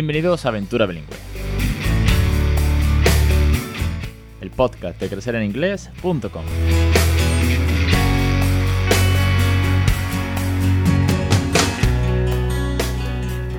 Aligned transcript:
Bienvenidos 0.00 0.46
a 0.46 0.48
Aventura 0.48 0.86
Bilingüe. 0.86 1.14
El 4.40 4.50
podcast 4.50 4.98
de 4.98 5.10
crecereninglés.com. 5.10 6.42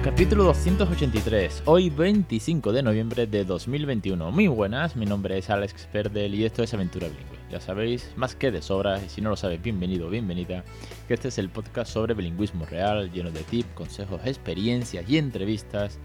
Capítulo 0.04 0.46
283, 0.46 1.62
hoy 1.66 1.91
25 1.91 2.73
de 2.73 2.82
noviembre 2.82 3.28
de 3.28 3.45
2021. 3.45 4.31
Muy 4.31 4.48
buenas, 4.48 4.95
mi 4.95 5.05
nombre 5.05 5.38
es 5.38 5.52
Alex 5.52 5.88
Perdel 5.92 6.34
y 6.34 6.45
esto 6.45 6.64
es 6.64 6.73
Aventura 6.73 7.08
Bilingüe. 7.08 7.38
Ya 7.52 7.62
sabéis, 7.62 8.14
más 8.16 8.34
que 8.34 8.50
de 8.50 8.64
sobra, 8.64 9.00
y 9.05 9.09
si 9.09 9.22
no 9.22 9.30
lo 9.30 9.36
sabes, 9.36 9.62
bienvenido 9.62 10.08
o 10.08 10.09
bienvenida, 10.09 10.64
que 11.08 11.14
este 11.14 11.28
es 11.28 11.38
el 11.38 11.50
podcast 11.50 11.94
sobre 11.94 12.16
bilingüismo 12.16 12.66
real, 12.66 13.12
lleno 13.12 13.30
de 13.30 13.42
tips, 13.42 13.70
consejos, 13.76 14.22
experiencias 14.26 15.08
y 15.08 15.20
entrevistas 15.20 16.00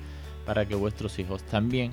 para 0.46 0.66
que 0.66 0.74
vuestros 0.74 1.18
hijos 1.18 1.42
también 1.42 1.92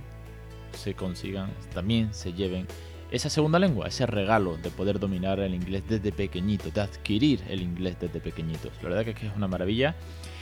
se 0.77 0.93
consigan, 0.93 1.51
también 1.73 2.13
se 2.13 2.33
lleven 2.33 2.67
esa 3.11 3.29
segunda 3.29 3.59
lengua, 3.59 3.87
ese 3.87 4.07
regalo 4.07 4.57
de 4.57 4.71
poder 4.71 4.99
dominar 4.99 5.39
el 5.39 5.53
inglés 5.53 5.83
desde 5.87 6.11
pequeñito, 6.11 6.71
de 6.71 6.81
adquirir 6.81 7.41
el 7.47 7.61
inglés 7.61 7.97
desde 7.99 8.19
pequeñitos. 8.19 8.71
La 8.81 8.89
verdad 8.89 9.07
es, 9.07 9.15
que 9.15 9.27
es 9.27 9.35
una 9.35 9.47
maravilla. 9.47 9.95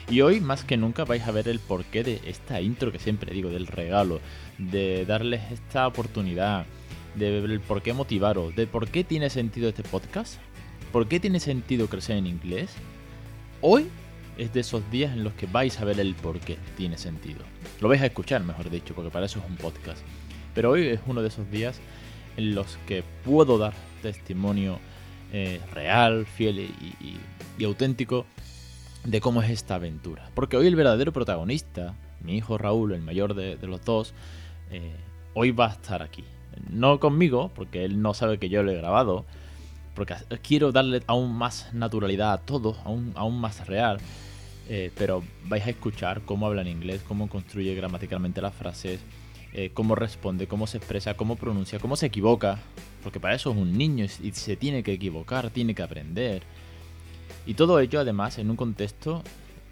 Y 0.09 0.21
hoy 0.21 0.39
más 0.39 0.63
que 0.63 0.77
nunca 0.77 1.03
vais 1.03 1.23
a 1.23 1.31
ver 1.31 1.49
el 1.49 1.59
porqué 1.59 2.03
de 2.03 2.21
esta 2.25 2.61
intro 2.61 2.91
que 2.91 2.99
siempre 2.99 3.33
digo, 3.33 3.49
del 3.49 3.67
regalo, 3.67 4.21
de 4.57 5.05
darles 5.05 5.51
esta 5.51 5.85
oportunidad, 5.85 6.65
de 7.15 7.39
el 7.39 7.59
por 7.59 7.81
qué 7.81 7.93
motivaros, 7.93 8.55
de 8.55 8.67
por 8.67 8.87
qué 8.87 9.03
tiene 9.03 9.29
sentido 9.29 9.67
este 9.67 9.83
podcast, 9.83 10.39
por 10.93 11.09
qué 11.09 11.19
tiene 11.19 11.41
sentido 11.41 11.87
crecer 11.87 12.15
en 12.17 12.27
inglés. 12.27 12.71
Hoy 13.59 13.89
es 14.37 14.53
de 14.53 14.61
esos 14.61 14.89
días 14.91 15.13
en 15.13 15.23
los 15.23 15.33
que 15.33 15.45
vais 15.45 15.79
a 15.79 15.85
ver 15.85 15.99
el 15.99 16.15
por 16.15 16.39
qué 16.39 16.57
tiene 16.77 16.97
sentido. 16.97 17.41
Lo 17.79 17.89
vais 17.89 18.01
a 18.01 18.05
escuchar, 18.05 18.43
mejor 18.43 18.69
dicho, 18.69 18.93
porque 18.93 19.11
para 19.11 19.25
eso 19.25 19.39
es 19.39 19.45
un 19.45 19.57
podcast. 19.57 20.01
Pero 20.53 20.71
hoy 20.71 20.87
es 20.87 20.99
uno 21.05 21.21
de 21.21 21.27
esos 21.27 21.49
días 21.51 21.79
en 22.37 22.55
los 22.55 22.77
que 22.87 23.03
puedo 23.23 23.57
dar 23.57 23.73
testimonio 24.01 24.79
eh, 25.33 25.61
real, 25.73 26.25
fiel 26.25 26.59
y, 26.59 27.63
auténtico 27.63 28.25
de 29.03 29.21
cómo 29.21 29.41
es 29.43 29.49
esta 29.51 29.75
aventura. 29.75 30.29
Porque 30.33 30.57
hoy 30.57 30.65
el 30.67 30.75
verdadero 30.75 31.13
protagonista, 31.13 31.93
mi 32.21 32.37
hijo 32.37 32.57
Raúl, 32.57 32.93
el 32.93 33.01
mayor 33.01 33.35
de, 33.35 33.55
los 33.67 33.85
dos, 33.85 34.13
eh, 34.71 34.95
hoy 35.35 35.51
va 35.51 35.67
a 35.67 35.71
estar 35.73 36.01
aquí. 36.01 36.23
No 36.69 36.99
conmigo, 36.99 37.51
porque 37.53 37.85
él 37.85 38.01
no 38.01 38.13
sabe 38.13 38.39
que 38.39 38.49
yo 38.49 38.63
lo 38.63 38.71
he 38.71 38.75
grabado, 38.77 39.25
porque 39.95 40.15
quiero 40.41 40.71
darle 40.71 41.01
aún 41.07 41.33
más 41.33 41.73
naturalidad 41.73 42.33
a 42.33 42.37
todo, 42.37 42.77
aún, 42.85 43.39
más 43.39 43.67
real. 43.67 43.99
Eh, 44.69 44.91
pero 44.95 45.23
vais 45.45 45.65
a 45.65 45.71
escuchar 45.71 46.21
cómo 46.21 46.47
habla 46.47 46.61
en 46.61 46.69
inglés, 46.69 47.01
cómo 47.07 47.27
construye 47.27 47.75
gramaticalmente 47.75 48.41
las 48.41 48.53
frases, 48.53 49.01
eh, 49.53 49.71
cómo 49.73 49.95
responde, 49.95 50.47
cómo 50.47 50.65
se 50.65 50.77
expresa, 50.77 51.15
cómo 51.15 51.35
pronuncia, 51.35 51.79
cómo 51.79 51.95
se 51.97 52.05
equivoca, 52.05 52.59
porque 53.03 53.19
para 53.19 53.35
eso 53.35 53.51
es 53.51 53.57
un 53.57 53.77
niño 53.77 54.05
y 54.05 54.31
se 54.31 54.55
tiene 54.55 54.81
que 54.83 54.93
equivocar, 54.93 55.49
tiene 55.49 55.75
que 55.75 55.83
aprender. 55.83 56.43
Y 57.45 57.55
todo 57.55 57.79
ello 57.79 57.99
además 57.99 58.37
en 58.37 58.49
un 58.49 58.55
contexto 58.55 59.23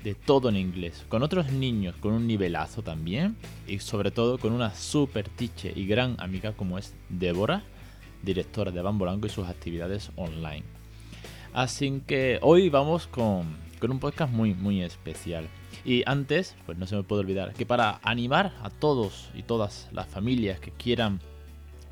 de 0.03 0.15
todo 0.15 0.49
en 0.49 0.55
inglés, 0.55 1.05
con 1.09 1.23
otros 1.23 1.51
niños 1.51 1.95
con 1.97 2.13
un 2.13 2.25
nivelazo 2.25 2.81
también 2.81 3.35
y 3.67 3.79
sobre 3.79 4.11
todo 4.11 4.37
con 4.37 4.53
una 4.53 4.73
super 4.73 5.27
tiche 5.27 5.73
y 5.75 5.85
gran 5.85 6.15
amiga 6.19 6.53
como 6.53 6.77
es 6.77 6.93
Débora, 7.09 7.63
directora 8.23 8.71
de 8.71 8.81
Bambolango 8.81 9.27
y 9.27 9.29
sus 9.29 9.47
actividades 9.47 10.11
online. 10.15 10.63
Así 11.53 12.01
que 12.05 12.39
hoy 12.41 12.69
vamos 12.69 13.07
con, 13.07 13.57
con 13.79 13.91
un 13.91 13.99
podcast 13.99 14.31
muy 14.31 14.53
muy 14.53 14.81
especial. 14.81 15.47
Y 15.85 16.03
antes, 16.05 16.55
pues 16.65 16.77
no 16.77 16.85
se 16.85 16.95
me 16.95 17.03
puede 17.03 17.21
olvidar 17.21 17.53
que 17.53 17.65
para 17.65 17.99
animar 18.03 18.53
a 18.61 18.69
todos 18.69 19.29
y 19.33 19.43
todas 19.43 19.87
las 19.91 20.07
familias 20.07 20.59
que 20.59 20.71
quieran 20.71 21.21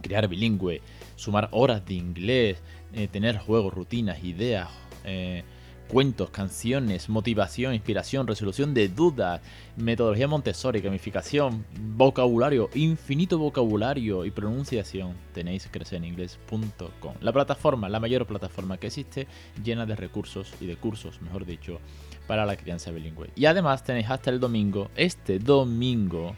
crear 0.02 0.28
bilingüe, 0.28 0.82
sumar 1.16 1.50
horas 1.52 1.86
de 1.86 1.96
inglés, 1.96 2.62
eh, 2.94 3.08
tener 3.08 3.38
juegos, 3.38 3.74
rutinas, 3.74 4.24
ideas, 4.24 4.70
eh, 5.04 5.44
cuentos, 5.88 6.30
canciones, 6.30 7.10
motivación, 7.10 7.74
inspiración, 7.74 8.28
resolución 8.28 8.74
de 8.74 8.90
dudas, 8.90 9.42
metodología 9.78 10.28
Montessori, 10.28 10.82
gamificación, 10.82 11.66
vocabulario, 11.96 12.70
infinito 12.76 13.38
vocabulario 13.38 14.26
y 14.26 14.32
pronunciación, 14.32 15.14
tenéis 15.34 15.68
crecereningles.com. 15.72 17.14
La 17.22 17.34
plataforma, 17.34 17.90
la 17.90 18.00
mayor 18.00 18.26
plataforma 18.26 18.78
que 18.78 18.88
existe, 18.88 19.28
llena 19.64 19.86
de 19.86 19.96
recursos 19.96 20.54
y 20.60 20.66
de 20.66 20.76
cursos, 20.76 21.22
mejor 21.22 21.46
dicho, 21.46 21.80
para 22.28 22.46
la 22.46 22.58
crianza 22.58 22.92
bilingüe. 22.92 23.30
Y 23.36 23.46
además 23.46 23.84
tenéis 23.84 24.10
hasta 24.10 24.30
el 24.30 24.40
domingo, 24.40 24.92
este 24.96 25.40
domingo, 25.40 26.36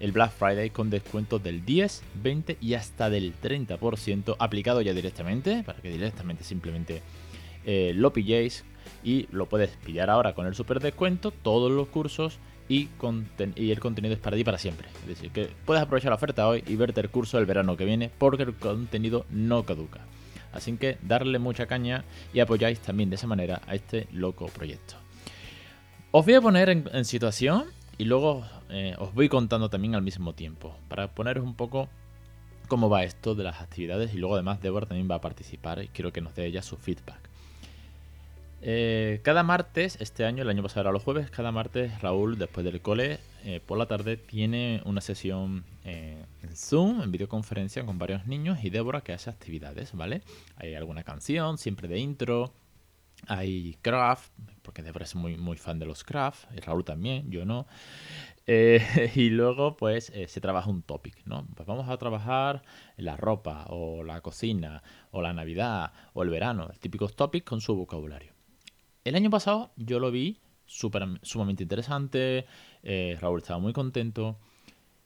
el 0.00 0.12
Black 0.12 0.32
Friday 0.32 0.70
con 0.70 0.90
descuentos 0.90 1.42
del 1.42 1.64
10, 1.64 2.02
20 2.22 2.58
y 2.60 2.74
hasta 2.74 3.10
del 3.10 3.34
30% 3.40 4.36
aplicado 4.38 4.80
ya 4.80 4.92
directamente, 4.92 5.62
para 5.64 5.80
que 5.80 5.90
directamente 5.90 6.44
simplemente 6.44 7.02
eh, 7.70 7.92
lo 7.94 8.14
pilléis 8.14 8.64
y 9.04 9.28
lo 9.30 9.44
puedes 9.44 9.68
pillar 9.84 10.08
ahora 10.08 10.34
con 10.34 10.46
el 10.46 10.54
super 10.54 10.80
descuento, 10.80 11.32
todos 11.32 11.70
los 11.70 11.86
cursos 11.88 12.38
y, 12.66 12.88
el 13.56 13.78
contenido 13.78 14.14
es 14.14 14.20
para 14.20 14.38
ti 14.38 14.42
para 14.42 14.56
siempre. 14.56 14.88
Es 15.02 15.06
decir, 15.06 15.30
que 15.32 15.50
puedes 15.66 15.82
aprovechar 15.82 16.10
la 16.10 16.16
oferta 16.16 16.48
hoy 16.48 16.64
y 16.66 16.76
verte 16.76 17.02
el 17.02 17.10
curso 17.10 17.36
del 17.36 17.44
verano 17.44 17.76
que 17.76 17.84
viene 17.84 18.10
porque 18.16 18.44
el 18.44 18.54
contenido 18.54 19.26
no 19.28 19.64
caduca. 19.64 20.00
Así 20.50 20.74
que 20.78 20.96
darle 21.02 21.38
mucha 21.38 21.66
caña 21.66 22.06
y 22.32 22.40
apoyáis 22.40 22.80
también 22.80 23.10
de 23.10 23.16
esa 23.16 23.26
manera 23.26 23.60
a 23.66 23.74
este 23.74 24.08
loco 24.12 24.46
proyecto. 24.46 24.94
Os 26.10 26.24
voy 26.24 26.36
a 26.36 26.40
poner 26.40 26.70
en, 26.70 27.04
situación 27.04 27.66
y 27.98 28.06
luego 28.06 28.46
eh, 28.70 28.94
os 28.98 29.12
voy 29.12 29.28
contando 29.28 29.68
también 29.68 29.94
al 29.94 30.00
mismo 30.00 30.32
tiempo 30.32 30.74
para 30.88 31.08
poneros 31.08 31.44
un 31.44 31.54
poco 31.54 31.90
cómo 32.66 32.88
va 32.88 33.04
esto 33.04 33.34
de 33.34 33.44
las 33.44 33.60
actividades 33.60 34.14
y 34.14 34.16
luego 34.16 34.36
además 34.36 34.62
Deborah 34.62 34.86
también 34.86 35.10
va 35.10 35.16
a 35.16 35.20
participar 35.20 35.82
y 35.82 35.88
quiero 35.88 36.14
que 36.14 36.22
nos 36.22 36.34
dé 36.34 36.46
ella 36.46 36.62
su 36.62 36.78
feedback. 36.78 37.27
Eh, 38.60 39.20
cada 39.22 39.44
martes, 39.44 39.96
este 40.00 40.24
año, 40.24 40.42
el 40.42 40.48
año 40.48 40.62
pasado 40.62 40.80
era 40.80 40.92
los 40.92 41.04
jueves, 41.04 41.30
cada 41.30 41.52
martes 41.52 42.00
Raúl, 42.00 42.38
después 42.38 42.64
del 42.64 42.80
cole, 42.80 43.20
eh, 43.44 43.60
por 43.64 43.78
la 43.78 43.86
tarde, 43.86 44.16
tiene 44.16 44.82
una 44.84 45.00
sesión 45.00 45.64
eh, 45.84 46.24
en 46.42 46.56
Zoom, 46.56 47.02
en 47.02 47.12
videoconferencia 47.12 47.86
con 47.86 47.98
varios 47.98 48.26
niños 48.26 48.58
y 48.64 48.70
Débora 48.70 49.02
que 49.02 49.12
hace 49.12 49.30
actividades, 49.30 49.92
¿vale? 49.94 50.22
Hay 50.56 50.74
alguna 50.74 51.04
canción, 51.04 51.56
siempre 51.56 51.86
de 51.86 52.00
intro, 52.00 52.52
hay 53.28 53.78
craft, 53.80 54.32
porque 54.62 54.82
Débora 54.82 55.04
es 55.04 55.14
muy, 55.14 55.36
muy 55.36 55.56
fan 55.56 55.78
de 55.78 55.86
los 55.86 56.02
craft, 56.02 56.50
y 56.56 56.60
Raúl 56.60 56.84
también, 56.84 57.30
yo 57.30 57.44
no. 57.44 57.66
y 59.14 59.28
luego, 59.28 59.76
pues, 59.76 60.10
se 60.26 60.40
trabaja 60.40 60.70
un 60.70 60.82
topic, 60.82 61.14
¿no? 61.26 61.46
Pues 61.54 61.66
vamos 61.66 61.88
a 61.90 61.96
trabajar 61.98 62.62
la 62.96 63.16
ropa, 63.16 63.66
o 63.68 64.02
la 64.02 64.22
cocina, 64.22 64.82
o 65.10 65.20
la 65.20 65.34
Navidad, 65.34 65.92
o 66.14 66.22
el 66.22 66.30
verano, 66.30 66.70
típicos 66.80 67.14
topics 67.14 67.44
con 67.44 67.60
su 67.60 67.76
vocabulario. 67.76 68.37
El 69.08 69.14
año 69.14 69.30
pasado 69.30 69.70
yo 69.76 70.00
lo 70.00 70.10
vi 70.10 70.38
super, 70.66 71.02
sumamente 71.22 71.62
interesante, 71.62 72.44
eh, 72.82 73.16
Raúl 73.18 73.40
estaba 73.40 73.58
muy 73.58 73.72
contento, 73.72 74.38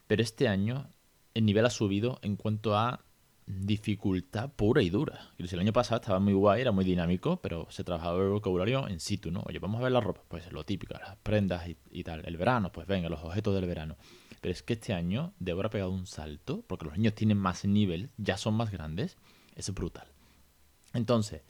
pero 0.08 0.22
este 0.22 0.48
año 0.48 0.88
el 1.34 1.44
nivel 1.44 1.64
ha 1.66 1.70
subido 1.70 2.18
en 2.22 2.34
cuanto 2.34 2.76
a 2.76 3.04
dificultad 3.46 4.50
pura 4.50 4.82
y 4.82 4.90
dura. 4.90 5.30
El 5.38 5.60
año 5.60 5.72
pasado 5.72 6.00
estaba 6.00 6.18
muy 6.18 6.32
guay, 6.32 6.62
era 6.62 6.72
muy 6.72 6.84
dinámico, 6.84 7.36
pero 7.40 7.68
se 7.70 7.84
trabajaba 7.84 8.20
el 8.24 8.30
vocabulario 8.30 8.88
en 8.88 8.98
situ, 8.98 9.30
¿no? 9.30 9.44
Oye, 9.46 9.60
vamos 9.60 9.78
a 9.78 9.84
ver 9.84 9.92
la 9.92 10.00
ropa, 10.00 10.22
pues 10.26 10.50
lo 10.50 10.64
típico, 10.64 10.94
las 10.94 11.14
prendas 11.18 11.68
y, 11.68 12.02
tal. 12.02 12.26
El 12.26 12.36
verano, 12.36 12.72
pues 12.72 12.88
venga, 12.88 13.08
los 13.08 13.22
objetos 13.22 13.54
del 13.54 13.66
verano. 13.66 13.96
Pero 14.40 14.50
es 14.50 14.64
que 14.64 14.72
este 14.72 14.94
año 14.94 15.32
Débora 15.38 15.68
ha 15.68 15.70
pegado 15.70 15.92
un 15.92 16.08
salto, 16.08 16.64
porque 16.66 16.86
los 16.86 16.96
niños 16.96 17.14
tienen 17.14 17.38
más 17.38 17.64
nivel, 17.64 18.10
ya 18.16 18.36
son 18.36 18.54
más 18.54 18.72
grandes, 18.72 19.16
es 19.54 19.72
brutal. 19.72 20.08
Entonces, 20.92 21.42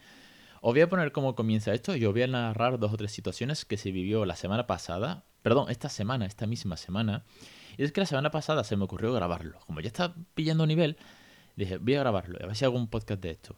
os 0.64 0.72
voy 0.72 0.80
a 0.80 0.88
poner 0.88 1.10
cómo 1.10 1.34
comienza 1.34 1.74
esto 1.74 1.96
y 1.96 2.06
os 2.06 2.12
voy 2.12 2.22
a 2.22 2.28
narrar 2.28 2.78
dos 2.78 2.92
o 2.92 2.96
tres 2.96 3.10
situaciones 3.10 3.64
que 3.64 3.76
se 3.76 3.90
vivió 3.90 4.24
la 4.24 4.36
semana 4.36 4.68
pasada, 4.68 5.24
perdón, 5.42 5.68
esta 5.70 5.88
semana, 5.88 6.24
esta 6.24 6.46
misma 6.46 6.76
semana. 6.76 7.24
Y 7.76 7.82
es 7.82 7.90
que 7.90 8.00
la 8.00 8.06
semana 8.06 8.30
pasada 8.30 8.62
se 8.62 8.76
me 8.76 8.84
ocurrió 8.84 9.12
grabarlo. 9.12 9.58
Como 9.66 9.80
ya 9.80 9.88
está 9.88 10.14
pillando 10.34 10.64
nivel, 10.64 10.96
dije, 11.56 11.78
voy 11.78 11.96
a 11.96 12.00
grabarlo, 12.00 12.38
a 12.40 12.46
ver 12.46 12.54
si 12.54 12.64
hago 12.64 12.76
un 12.76 12.86
podcast 12.86 13.20
de 13.20 13.30
esto. 13.32 13.56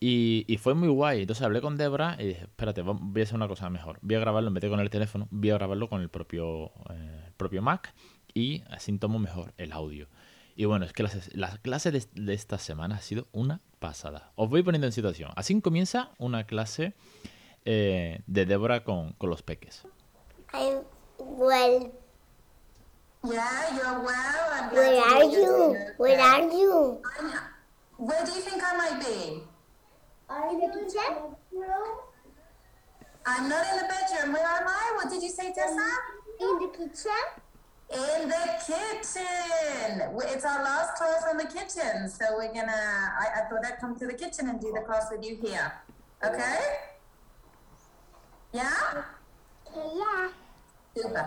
Y, 0.00 0.58
fue 0.60 0.74
muy 0.74 0.88
guay. 0.88 1.20
Entonces 1.20 1.44
hablé 1.44 1.60
con 1.60 1.76
Debra 1.76 2.16
y 2.18 2.26
dije, 2.26 2.42
espérate, 2.42 2.82
voy 2.82 3.20
a 3.20 3.22
hacer 3.22 3.36
una 3.36 3.46
cosa 3.46 3.70
mejor. 3.70 4.00
Voy 4.02 4.16
a 4.16 4.18
grabarlo 4.18 4.50
de 4.50 4.68
con 4.68 4.80
el 4.80 4.90
teléfono, 4.90 5.28
voy 5.30 5.50
a 5.50 5.54
grabarlo 5.54 5.88
con 5.88 6.02
el 6.02 6.08
propio, 6.08 6.72
eh, 6.90 7.30
propio 7.36 7.62
Mac 7.62 7.94
y 8.34 8.64
así 8.68 8.98
tomo 8.98 9.20
mejor 9.20 9.54
el 9.58 9.70
audio. 9.70 10.08
Y 10.56 10.64
bueno, 10.64 10.86
es 10.86 10.94
que 10.94 11.06
la, 11.34 11.58
clase 11.58 11.92
de, 11.92 12.32
esta 12.32 12.56
semana 12.58 12.96
ha 12.96 13.02
sido 13.02 13.28
una 13.32 13.60
pasada. 13.78 14.32
Os 14.36 14.48
voy 14.48 14.62
poniendo 14.62 14.86
en 14.86 14.92
situación. 14.92 15.30
Así 15.36 15.60
comienza 15.60 16.10
una 16.18 16.46
clase 16.46 16.94
eh, 17.66 18.20
de 18.26 18.46
Débora 18.46 18.82
con, 18.82 19.12
con, 19.12 19.28
los 19.28 19.42
peques. 19.42 19.82
I'm 20.54 20.80
well. 21.18 21.92
Yeah, 23.22 23.76
you're 23.76 24.00
well. 24.00 24.50
I'm 24.52 24.72
Where 24.72 24.98
are 24.98 25.24
you? 25.24 25.76
Where 25.98 26.20
are 26.20 26.42
you? 26.50 27.02
where 27.98 28.24
do 28.24 28.32
you 28.32 28.40
think 28.40 28.62
I 28.62 28.76
might 28.76 29.00
be? 29.00 29.42
Are 30.30 30.52
you 30.52 30.52
in 30.52 30.60
the 30.60 30.78
kitchen? 30.78 31.36
I'm 33.26 33.48
not 33.48 33.66
in 33.72 33.76
the 33.76 33.88
bedroom. 33.88 34.32
Where 34.32 34.46
am 34.46 34.68
I? 34.68 34.92
What 34.96 35.10
did 35.12 35.22
you 35.22 35.28
say, 35.28 35.52
Tessa? 35.52 35.86
In 36.40 36.58
the 36.60 36.68
kitchen. 36.78 37.42
In 37.88 38.28
the 38.28 38.46
kitchen. 38.66 40.02
It's 40.32 40.44
our 40.44 40.62
last 40.62 40.96
class 40.96 41.24
on 41.30 41.36
the 41.36 41.46
kitchen, 41.46 42.08
so 42.08 42.24
we're 42.36 42.52
gonna. 42.52 42.72
I, 42.72 43.40
I 43.40 43.48
thought 43.48 43.64
I'd 43.64 43.78
come 43.80 43.96
to 43.98 44.06
the 44.06 44.14
kitchen 44.14 44.48
and 44.48 44.60
do 44.60 44.72
the 44.74 44.82
class 44.84 45.08
with 45.10 45.24
you 45.24 45.36
here. 45.40 45.72
Okay? 46.24 46.58
Yeah? 48.52 49.04
Yeah. 49.74 50.28
Super. 50.96 51.26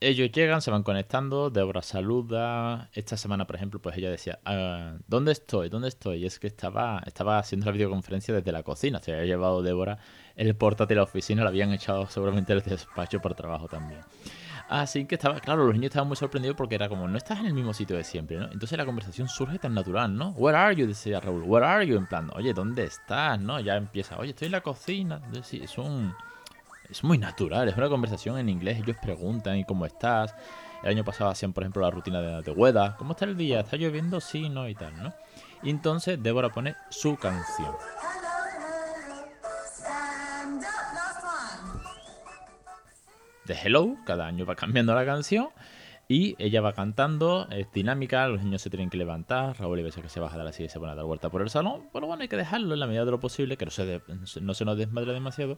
Ellos 0.00 0.30
llegan, 0.32 0.60
se 0.60 0.70
van 0.70 0.82
conectando, 0.82 1.48
Débora 1.48 1.80
saluda. 1.80 2.90
Esta 2.92 3.16
semana, 3.16 3.46
por 3.46 3.56
ejemplo, 3.56 3.80
pues 3.80 3.96
ella 3.96 4.10
decía, 4.10 4.38
"Ah, 4.44 4.96
¿dónde 5.06 5.32
estoy? 5.32 5.70
¿Dónde 5.70 5.88
estoy? 5.88 6.18
Y 6.24 6.26
es 6.26 6.38
que 6.38 6.46
estaba, 6.48 7.02
estaba 7.06 7.38
haciendo 7.38 7.64
la 7.66 7.72
videoconferencia 7.72 8.34
desde 8.34 8.52
la 8.52 8.62
cocina. 8.62 9.00
Se 9.00 9.12
había 9.12 9.24
llevado 9.24 9.62
Débora 9.62 9.98
el 10.36 10.54
portátil 10.56 10.98
a 10.98 11.00
la 11.00 11.04
oficina, 11.04 11.42
lo 11.42 11.48
habían 11.48 11.72
echado 11.72 12.06
seguramente 12.08 12.52
del 12.54 12.62
despacho 12.62 13.20
por 13.22 13.34
trabajo 13.34 13.66
también. 13.68 14.00
Así 14.68 15.04
que 15.04 15.16
estaba, 15.16 15.38
claro, 15.40 15.66
los 15.66 15.74
niños 15.74 15.90
estaban 15.90 16.08
muy 16.08 16.16
sorprendidos 16.16 16.56
porque 16.56 16.74
era 16.74 16.88
como, 16.88 17.06
no 17.06 17.18
estás 17.18 17.40
en 17.40 17.46
el 17.46 17.54
mismo 17.54 17.74
sitio 17.74 17.96
de 17.96 18.04
siempre, 18.04 18.38
¿no? 18.38 18.46
Entonces 18.46 18.78
la 18.78 18.86
conversación 18.86 19.28
surge 19.28 19.58
tan 19.58 19.74
natural, 19.74 20.16
¿no? 20.16 20.30
Where 20.30 20.56
are 20.56 20.74
you? 20.74 20.86
Decía 20.86 21.20
Raúl, 21.20 21.42
Where 21.42 21.66
are 21.66 21.86
you? 21.86 21.96
En 21.96 22.06
plan, 22.06 22.30
oye, 22.34 22.54
¿dónde 22.54 22.84
estás? 22.84 23.38
¿No? 23.38 23.60
Ya 23.60 23.76
empieza, 23.76 24.16
oye, 24.16 24.30
estoy 24.30 24.46
en 24.46 24.52
la 24.52 24.62
cocina. 24.62 25.20
Es 25.34 25.76
un, 25.76 26.14
es 26.88 27.04
muy 27.04 27.18
natural, 27.18 27.68
es 27.68 27.76
una 27.76 27.88
conversación 27.88 28.38
en 28.38 28.48
inglés, 28.48 28.78
ellos 28.78 28.96
preguntan 29.02 29.56
¿y 29.58 29.64
cómo 29.64 29.84
estás? 29.84 30.34
El 30.82 30.90
año 30.90 31.04
pasado 31.04 31.30
hacían, 31.30 31.52
por 31.52 31.62
ejemplo, 31.62 31.82
la 31.82 31.90
rutina 31.90 32.20
de, 32.20 32.42
de 32.42 32.50
Hueda, 32.50 32.96
¿cómo 32.96 33.12
está 33.12 33.24
el 33.26 33.36
día? 33.36 33.60
¿Está 33.60 33.76
lloviendo? 33.76 34.20
Sí, 34.20 34.48
no 34.48 34.68
y 34.68 34.74
tal, 34.74 35.02
¿no? 35.02 35.14
Y 35.62 35.70
entonces 35.70 36.22
Débora 36.22 36.50
pone 36.50 36.74
su 36.90 37.16
canción. 37.16 37.74
De 43.46 43.54
Hello, 43.54 43.96
cada 44.04 44.26
año 44.26 44.46
va 44.46 44.54
cambiando 44.56 44.94
la 44.94 45.04
canción 45.04 45.48
y 46.08 46.34
ella 46.38 46.60
va 46.60 46.74
cantando, 46.74 47.48
es 47.50 47.70
dinámica, 47.72 48.28
los 48.28 48.42
niños 48.42 48.60
se 48.60 48.68
tienen 48.70 48.90
que 48.90 48.98
levantar, 48.98 49.58
Raúl 49.58 49.80
y 49.80 49.82
veces 49.82 50.02
que 50.02 50.08
se 50.10 50.20
baja 50.20 50.36
de 50.36 50.44
la 50.44 50.52
silla 50.52 50.66
y 50.66 50.68
se 50.68 50.78
pone 50.78 50.92
a 50.92 50.94
dar 50.94 51.04
vuelta 51.06 51.30
por 51.30 51.40
el 51.40 51.48
salón, 51.48 51.88
pero 51.92 52.06
bueno, 52.06 52.22
hay 52.22 52.28
que 52.28 52.36
dejarlo 52.36 52.74
en 52.74 52.80
la 52.80 52.86
medida 52.86 53.04
de 53.06 53.10
lo 53.10 53.20
posible, 53.20 53.56
que 53.56 53.64
no 53.64 53.70
se, 53.70 53.86
de- 53.86 54.02
no 54.42 54.54
se 54.54 54.64
nos 54.64 54.76
desmadre 54.76 55.12
demasiado, 55.14 55.56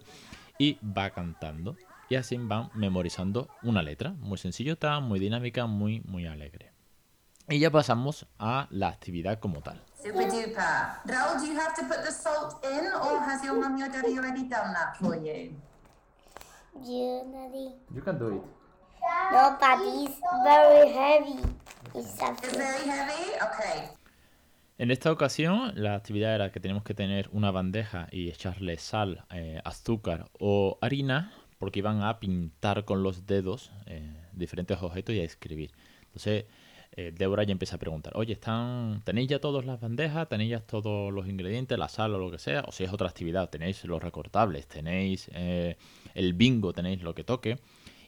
y 0.59 0.79
va 0.85 1.11
cantando. 1.11 1.77
Y 2.09 2.15
así 2.15 2.37
van 2.37 2.71
memorizando 2.75 3.49
una 3.65 3.83
letra, 3.83 4.11
muy 4.13 4.39
sencillota, 4.39 5.01
muy 5.01 5.19
dinámica, 5.19 5.67
muy, 5.67 6.01
muy 6.03 6.27
alegre. 6.27 6.71
Y 7.49 7.59
ya 7.59 7.73
pasamos 7.73 8.27
a 8.39 8.69
la 8.71 8.89
actividad 8.89 9.41
como 9.41 9.61
tal. 9.63 9.83
Super 10.01 10.27
duper. 10.27 10.55
Raul, 11.05 11.41
do 11.41 11.47
you 11.47 11.59
have 11.59 11.75
to 11.75 11.83
put 11.89 12.05
the 12.05 12.13
salt 12.13 12.65
has 12.65 13.45
your 13.45 13.59
mummy 13.59 13.83
or 13.83 13.89
daddy 13.91 14.17
already 14.17 14.43
done 14.43 14.73
that 14.73 14.97
for 15.01 15.17
you? 15.17 15.51
You, 16.85 17.23
Daddy. 17.33 17.75
You 17.95 18.03
can 18.03 18.19
do 18.19 18.29
it. 18.29 18.43
No, 19.33 19.57
but 19.59 19.79
it's 19.83 20.19
very 20.45 20.91
heavy. 20.93 21.39
It's 21.95 22.07
It's 22.09 22.19
something. 22.19 22.51
very 22.51 22.85
heavy. 22.89 23.31
Okay. 23.41 23.89
En 24.79 24.91
esta 24.91 25.11
ocasión, 25.11 25.73
la 25.75 25.95
actividad 25.95 26.35
era 26.35 26.53
que 26.53 26.61
tenemos 26.61 26.83
que 26.83 26.93
tener 26.95 27.31
una 27.33 27.51
bandeja 27.51 28.09
y 28.11 28.29
echarle 28.29 28.77
sal, 28.79 29.25
eh, 29.31 29.61
azúcar 29.65 30.29
o 30.39 30.77
harina, 30.83 31.33
porque 31.59 31.79
iban 31.79 32.03
a 32.03 32.21
pintar 32.21 32.85
con 32.85 33.03
los 33.03 33.27
dedos 33.27 33.73
eh, 33.87 34.15
diferentes 34.33 34.81
objetos 34.83 35.15
y 35.15 35.21
a 35.21 35.25
escribir. 35.25 35.73
Entonces, 36.03 36.45
eh, 36.97 37.13
Débora 37.15 37.45
ya 37.45 37.53
empieza 37.53 37.77
a 37.77 37.79
preguntar, 37.79 38.15
oye, 38.17 38.33
¿están, 38.33 39.03
¿tenéis 39.05 39.29
ya 39.29 39.39
todas 39.39 39.67
las 39.67 39.79
bandejas? 39.79 40.29
¿Tenéis 40.29 40.51
ya 40.51 40.61
todos 40.61 41.13
los 41.13 41.29
ingredientes, 41.29 41.79
la 41.79 41.89
sal 41.89 42.15
o 42.15 42.19
lo 42.19 42.31
que 42.31 42.39
sea? 42.39 42.65
O 42.67 42.73
si 42.73 42.85
es 42.85 42.93
otra 42.93 43.09
actividad, 43.09 43.51
tenéis 43.51 43.85
los 43.85 44.03
recortables, 44.03 44.67
tenéis 44.67 45.31
eh, 45.35 45.77
el 46.15 46.33
bingo, 46.33 46.73
tenéis 46.73 47.03
lo 47.03 47.15
que 47.15 47.23
toque. 47.23 47.59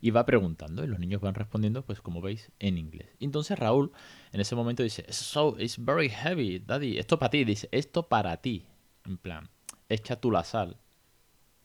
Y 0.00 0.10
va 0.10 0.24
preguntando 0.24 0.84
y 0.84 0.86
los 0.86 1.00
niños 1.00 1.20
van 1.20 1.34
respondiendo, 1.34 1.84
pues 1.84 2.00
como 2.00 2.20
veis, 2.20 2.50
en 2.60 2.78
inglés. 2.78 3.08
Entonces 3.20 3.58
Raúl 3.58 3.90
en 4.32 4.40
ese 4.40 4.54
momento 4.54 4.82
dice, 4.82 5.04
so, 5.12 5.56
it's 5.58 5.76
very 5.76 6.08
heavy, 6.08 6.60
daddy. 6.60 6.98
Esto 6.98 7.18
para 7.18 7.30
ti, 7.30 7.44
dice, 7.44 7.68
esto 7.72 8.08
para 8.08 8.36
ti. 8.38 8.64
En 9.04 9.18
plan, 9.18 9.50
echa 9.88 10.16
tú 10.16 10.30
la 10.30 10.44
sal. 10.44 10.76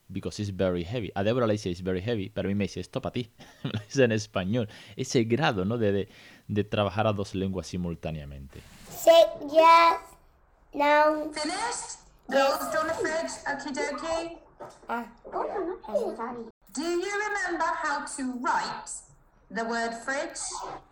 Because 0.09 0.39
it's 0.39 0.51
very 0.51 0.83
heavy. 0.83 1.11
A 1.15 1.23
Débora 1.23 1.47
le 1.47 1.53
dice, 1.53 1.69
it's 1.69 1.81
very 1.81 2.01
heavy, 2.01 2.29
pero 2.29 2.47
a 2.47 2.49
mí 2.49 2.55
me 2.55 2.65
dice, 2.65 2.79
esto 2.81 3.01
para 3.01 3.13
ti. 3.13 3.31
me 3.63 3.71
lo 3.71 3.79
dice 3.79 4.03
en 4.03 4.11
español. 4.11 4.67
Ese 4.95 5.23
grado, 5.23 5.65
¿no? 5.65 5.77
De, 5.77 5.91
de, 5.91 6.09
de 6.47 6.63
trabajar 6.63 7.07
a 7.07 7.13
dos 7.13 7.33
lenguas 7.35 7.67
simultáneamente. 7.67 8.61
Say 8.89 9.23
yes. 9.51 9.99
Now. 10.73 11.31
Finished? 11.31 11.99
Girls, 12.29 12.59
do 12.71 12.77
you 12.77 12.85
want 12.85 12.91
a 12.91 12.93
fridge? 12.95 13.31
Okie 13.47 13.73
dokie. 13.73 14.37
Ah. 14.87 15.05
Oh. 15.33 16.51
Do 16.73 16.81
you 16.81 17.11
remember 17.27 17.65
how 17.83 18.05
to 18.05 18.23
write 18.39 18.89
the 19.51 19.63
word 19.65 19.93
fridge? 20.05 20.39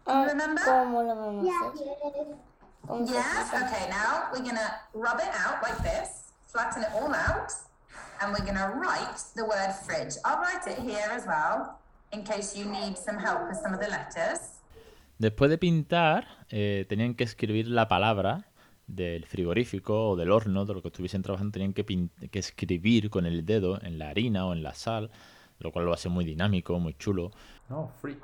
Do 0.05 0.11
you 0.11 0.17
Ah, 0.19 0.25
remember? 0.25 0.61
¿Cómo 0.63 1.03
lo 1.03 1.15
vamos 1.15 1.47
a 1.47 1.69
hacer? 1.69 2.37
¿Cómo 2.87 3.07
se 3.07 3.13
Yes. 3.13 3.53
Okay, 3.53 3.89
now 3.89 4.29
we're 4.33 4.43
gonna 4.43 4.75
rub 4.93 5.19
it 5.19 5.29
out 5.33 5.61
like 5.63 5.77
this, 5.83 6.31
flatten 6.47 6.83
it 6.83 6.89
all 6.93 7.13
out, 7.13 7.51
and 8.21 8.33
we're 8.33 8.45
gonna 8.45 8.69
write 8.75 9.17
the 9.35 9.43
word 9.43 9.73
fridge. 9.85 10.15
I'll 10.23 10.39
write 10.39 10.65
it 10.67 10.79
here 10.79 11.09
as 11.11 11.25
well, 11.25 11.79
in 12.11 12.23
case 12.23 12.55
you 12.55 12.65
need 12.65 12.97
some 12.97 13.17
help 13.17 13.47
with 13.47 13.57
some 13.57 13.73
of 13.73 13.79
the 13.79 13.89
letters. 13.89 14.61
Después 15.17 15.49
de 15.49 15.57
pintar, 15.57 16.27
eh, 16.49 16.85
tenían 16.89 17.15
que 17.15 17.23
escribir 17.23 17.67
la 17.67 17.87
palabra 17.87 18.47
del 18.87 19.25
frigorífico 19.25 20.09
o 20.09 20.15
del 20.15 20.31
horno, 20.31 20.65
de 20.65 20.73
lo 20.73 20.81
que 20.81 20.89
estuviesen 20.89 21.21
trabajando, 21.21 21.51
tenían 21.51 21.73
que, 21.73 21.85
que 21.85 22.39
escribir 22.39 23.09
con 23.09 23.25
el 23.25 23.45
dedo 23.45 23.79
en 23.81 23.99
la 23.99 24.09
harina 24.09 24.45
o 24.45 24.53
en 24.53 24.63
la 24.63 24.73
sal, 24.73 25.11
lo 25.59 25.71
cual 25.71 25.85
lo 25.85 25.93
hace 25.93 26.09
muy 26.09 26.25
dinámico, 26.25 26.79
muy 26.79 26.95
chulo. 26.95 27.31
No, 27.69 27.91
fridge, 28.01 28.19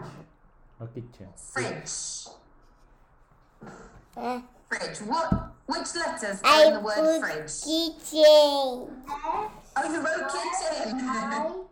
no 0.79 0.91
kitchen. 0.91 1.29
Fridge. 1.35 2.29
Ah. 4.15 4.41
Fridge. 4.69 5.01
What? 5.07 5.53
Which 5.65 5.95
letters 5.95 6.41
are 6.43 6.65
in 6.65 6.73
the 6.73 6.79
word 6.81 7.21
fridge? 7.21 7.63
kitchen. 7.63 9.03
Kitchen. 9.81 11.67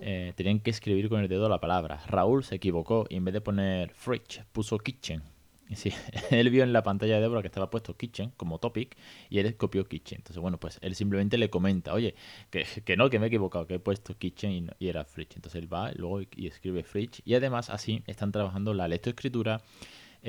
Eh, 0.00 0.32
tenían 0.36 0.60
que 0.60 0.70
escribir 0.70 1.08
con 1.08 1.20
el 1.20 1.28
dedo 1.28 1.48
la 1.48 1.60
palabra. 1.60 2.00
Raúl 2.06 2.44
se 2.44 2.54
equivocó 2.56 3.06
y 3.08 3.16
en 3.16 3.24
vez 3.24 3.34
de 3.34 3.40
poner 3.40 3.90
fridge 3.94 4.42
puso 4.52 4.78
kitchen. 4.78 5.22
Y 5.68 5.76
sí, 5.76 5.92
él 6.30 6.48
vio 6.50 6.62
en 6.64 6.72
la 6.72 6.82
pantalla 6.82 7.16
de 7.16 7.20
Débora 7.20 7.42
que 7.42 7.48
estaba 7.48 7.68
puesto 7.68 7.96
kitchen 7.96 8.32
como 8.36 8.58
topic 8.58 8.96
y 9.28 9.38
él 9.38 9.56
copió 9.56 9.86
kitchen. 9.86 10.18
Entonces, 10.20 10.40
bueno, 10.40 10.58
pues 10.58 10.78
él 10.82 10.94
simplemente 10.94 11.36
le 11.36 11.50
comenta, 11.50 11.92
oye, 11.92 12.14
que, 12.50 12.64
que 12.84 12.96
no, 12.96 13.10
que 13.10 13.18
me 13.18 13.26
he 13.26 13.28
equivocado, 13.28 13.66
que 13.66 13.74
he 13.74 13.78
puesto 13.78 14.16
kitchen 14.16 14.50
y, 14.52 14.60
no- 14.62 14.72
y 14.78 14.88
era 14.88 15.04
fridge. 15.04 15.36
Entonces 15.36 15.60
él 15.60 15.72
va 15.72 15.92
luego 15.92 16.22
y, 16.22 16.28
y 16.36 16.46
escribe 16.46 16.84
fridge. 16.84 17.20
Y 17.24 17.34
además 17.34 17.68
así 17.70 18.02
están 18.06 18.32
trabajando 18.32 18.72
la 18.72 18.88
lectoescritura, 18.88 19.60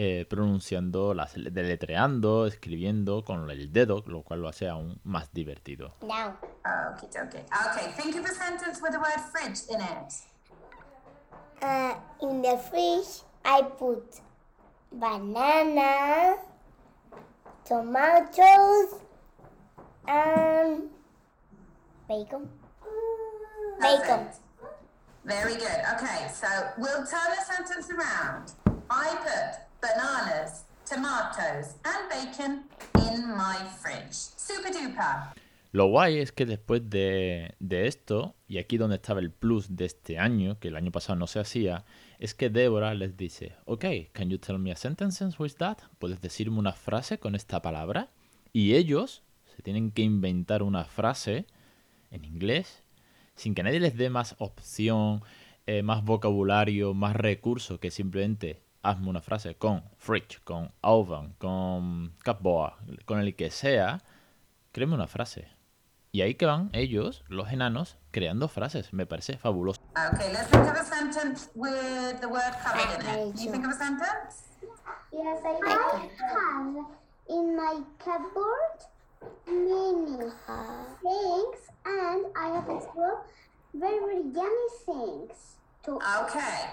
eh, 0.01 0.25
pronunciando, 0.25 1.13
las, 1.13 1.33
deletreando, 1.33 2.47
escribiendo 2.47 3.25
con 3.25 3.51
el 3.51 3.73
dedo, 3.73 4.01
lo 4.07 4.23
cual 4.23 4.41
lo 4.41 4.47
hace 4.47 4.69
aún 4.69 5.01
más 5.03 5.33
divertido. 5.33 5.93
Now. 6.03 6.37
Okie 6.93 7.09
dokie. 7.09 7.43
Okay, 7.67 7.91
think 7.97 8.15
of 8.15 8.23
a 8.23 8.33
sentence 8.33 8.81
with 8.81 8.93
the 8.93 8.97
word 8.97 9.19
fridge 9.29 9.59
in 9.69 9.81
it. 9.81 10.13
Uh, 11.61 11.95
in 12.21 12.41
the 12.41 12.57
fridge, 12.69 13.23
I 13.43 13.61
put 13.61 14.21
banana, 14.89 16.37
tomatoes, 17.65 19.01
and 20.07 20.89
bacon. 22.07 22.49
Bacon. 23.81 24.29
Very 25.25 25.55
good. 25.55 25.81
Okay, 25.95 26.29
so 26.33 26.47
we'll 26.77 27.05
turn 27.05 27.35
the 27.35 27.53
sentence 27.53 27.89
around. 27.91 28.53
I 28.89 29.17
put 29.21 29.68
bananas, 29.81 30.65
tomatoes, 30.85 31.75
and 31.83 32.09
bacon 32.09 32.63
in 33.07 33.27
my 33.35 33.57
fridge. 33.81 34.13
Super 34.13 34.71
duper. 34.71 35.33
Lo 35.71 35.85
guay 35.85 36.17
es 36.17 36.31
que 36.31 36.47
después 36.47 36.89
de, 36.89 37.53
de 37.59 37.87
esto, 37.87 38.35
y 38.47 38.57
aquí 38.57 38.77
donde 38.77 38.95
estaba 38.95 39.19
el 39.19 39.31
plus 39.31 39.75
de 39.75 39.85
este 39.85 40.17
año, 40.17 40.59
que 40.59 40.69
el 40.69 40.75
año 40.75 40.91
pasado 40.91 41.17
no 41.17 41.27
se 41.27 41.39
hacía, 41.39 41.85
es 42.17 42.33
que 42.33 42.49
Débora 42.49 42.95
les 42.95 43.15
dice, 43.15 43.55
ok, 43.65 43.85
can 44.11 44.29
you 44.29 44.39
tell 44.39 44.57
me 44.57 44.71
a 44.71 44.75
sentence 44.75 45.35
with 45.37 45.53
that? 45.59 45.77
¿Puedes 45.99 46.21
decirme 46.21 46.57
una 46.57 46.73
frase 46.73 47.19
con 47.19 47.35
esta 47.35 47.61
palabra? 47.61 48.09
Y 48.51 48.73
ellos 48.73 49.21
se 49.55 49.61
tienen 49.61 49.91
que 49.91 50.01
inventar 50.01 50.63
una 50.63 50.85
frase 50.85 51.45
en 52.09 52.25
inglés 52.25 52.81
sin 53.35 53.53
que 53.53 53.61
nadie 53.61 53.79
les 53.79 53.95
dé 53.95 54.09
más 54.09 54.35
opción, 54.39 55.21
eh, 55.67 55.83
más 55.83 56.03
vocabulario, 56.03 56.95
más 56.95 57.15
recursos 57.15 57.79
que 57.79 57.91
simplemente 57.91 58.59
hazme 58.81 59.09
una 59.09 59.21
frase 59.21 59.55
con 59.55 59.83
fridge, 59.97 60.41
con 60.43 60.71
oven, 60.81 61.35
con 61.37 62.13
cupboard, 62.23 62.73
con 63.05 63.19
el 63.19 63.35
que 63.35 63.51
sea, 63.51 64.01
créeme 64.71 64.95
una 64.95 65.07
frase. 65.07 65.47
Y 66.11 66.21
ahí 66.21 66.33
que 66.35 66.47
van 66.47 66.69
ellos, 66.73 67.23
los 67.27 67.51
enanos, 67.51 67.97
creando 68.11 68.47
frases. 68.47 68.93
Me 68.93 69.05
parece 69.05 69.37
fabuloso. 69.37 69.79
Okay, 70.13 70.33
let's 70.33 70.49
think 70.49 70.65
of 70.65 70.75
a 70.75 70.83
sentence 70.83 71.49
with 71.53 72.19
the 72.19 72.27
word 72.27 72.51
cupboard 72.63 72.99
in 72.99 73.01
it. 73.01 73.35
Can 73.35 73.45
you 73.45 73.51
think 73.51 73.65
of 73.65 73.71
a 73.71 73.75
sentence? 73.75 74.49
Yes, 75.11 75.39
I, 75.45 75.59
I 75.65 75.71
have 75.71 76.85
in 77.29 77.55
my 77.55 77.83
cupboard 77.99 78.79
many 79.45 80.31
things, 81.03 81.59
and 81.85 82.25
I 82.35 82.47
have 82.55 82.69
as 82.69 82.87
well 82.95 83.23
very, 83.73 83.99
very 83.99 84.23
yummy 84.33 84.69
things. 84.85 85.57
Two. 85.83 85.97
Okay, 85.97 86.69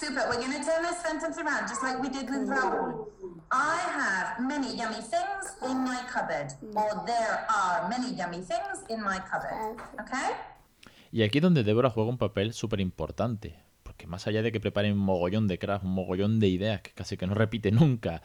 super. 0.00 0.26
We're 0.28 0.40
going 0.40 0.52
to 0.52 0.64
turn 0.64 0.82
this 0.82 0.98
sentence 1.00 1.38
around 1.38 1.68
just 1.68 1.82
like 1.82 2.00
we 2.00 2.08
did 2.08 2.28
with 2.30 2.48
Raoul. 2.48 3.08
I 3.50 3.78
have 3.98 4.40
many 4.40 4.74
yummy 4.76 5.02
things 5.02 5.44
in 5.62 5.78
my 5.84 6.00
cupboard. 6.12 6.52
Or 6.74 7.04
there 7.06 7.46
are 7.48 7.88
many 7.88 8.12
yummy 8.14 8.40
things 8.40 8.84
in 8.88 9.02
my 9.02 9.18
cupboard. 9.18 9.76
Okay? 10.00 10.30
Y 11.12 11.22
aquí 11.22 11.38
es 11.38 11.42
donde 11.42 11.64
Débora 11.64 11.90
juega 11.90 12.10
un 12.10 12.18
papel 12.18 12.52
súper 12.52 12.80
importante. 12.80 13.56
Porque 13.82 14.06
más 14.06 14.26
allá 14.26 14.42
de 14.42 14.52
que 14.52 14.60
prepare 14.60 14.92
un 14.92 14.98
mogollón 14.98 15.48
de 15.48 15.58
craft, 15.58 15.84
un 15.84 15.92
mogollón 15.92 16.38
de 16.38 16.48
ideas 16.48 16.80
que 16.82 16.92
casi 16.92 17.16
que 17.16 17.26
no 17.26 17.34
repite 17.34 17.70
nunca 17.72 18.22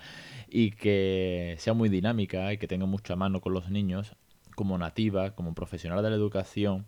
y 0.47 0.71
que 0.71 1.55
sea 1.59 1.73
muy 1.73 1.89
dinámica 1.89 2.53
y 2.53 2.57
que 2.57 2.67
tenga 2.67 2.85
mucha 2.85 3.15
mano 3.15 3.41
con 3.41 3.53
los 3.53 3.69
niños, 3.69 4.15
como 4.55 4.77
nativa, 4.77 5.31
como 5.31 5.53
profesional 5.53 6.03
de 6.03 6.11
la 6.11 6.15
educación, 6.15 6.85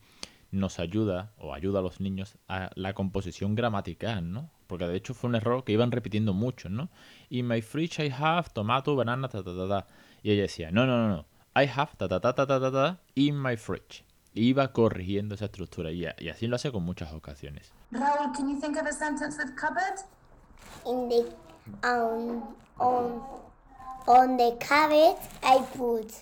nos 0.52 0.80
ayuda 0.80 1.32
o 1.38 1.54
ayuda 1.54 1.80
a 1.80 1.82
los 1.82 2.00
niños 2.00 2.38
a 2.48 2.70
la 2.76 2.94
composición 2.94 3.56
gramatical, 3.56 4.32
¿no? 4.32 4.50
Porque 4.68 4.88
de 4.88 4.96
hecho 4.96 5.14
fue 5.14 5.30
un 5.30 5.36
error 5.36 5.64
que 5.64 5.74
iban 5.74 5.92
repitiendo 5.92 6.34
mucho, 6.34 6.70
¿no? 6.70 6.90
In 7.30 7.48
my 7.48 7.62
fridge 7.62 8.00
I 8.00 8.10
have 8.10 8.50
tomato, 8.54 8.96
banana, 8.96 9.28
ta 9.30 9.44
ta 9.44 9.56
ta 9.56 9.68
ta. 9.68 9.88
Y 10.24 10.32
ella 10.32 10.44
decía, 10.44 10.72
no, 10.72 10.86
no, 10.86 10.98
no, 10.98 11.16
no. 11.16 11.26
I 11.56 11.68
have 11.68 11.96
ta 11.98 12.08
ta 12.08 12.20
ta 12.20 12.34
ta 12.34 12.46
ta 12.46 12.60
ta, 12.60 12.72
ta 12.72 13.00
in 13.16 13.42
my 13.42 13.56
fridge. 13.56 14.04
iba 14.38 14.72
corrigiendo 14.72 15.36
esa 15.36 15.46
estructura 15.46 15.92
y, 15.92 16.06
y 16.20 16.30
así 16.30 16.48
lo 16.48 16.56
hace 16.56 16.72
con 16.72 16.84
muchas 16.84 17.12
ocasiones. 17.14 17.72
Raúl, 17.92 18.32
can 18.36 18.50
you 18.50 18.60
think 18.60 18.78
of 18.78 18.86
a 18.86 18.94
sentence 18.94 19.38
with 19.38 19.56
cupboard? 19.56 20.00
In 20.86 21.10
the 21.10 21.26
um 21.84 22.44
on 22.80 23.22
on 24.08 24.38
the 24.38 24.56
cupboard 24.60 25.18
I 25.44 25.60
put 25.76 26.14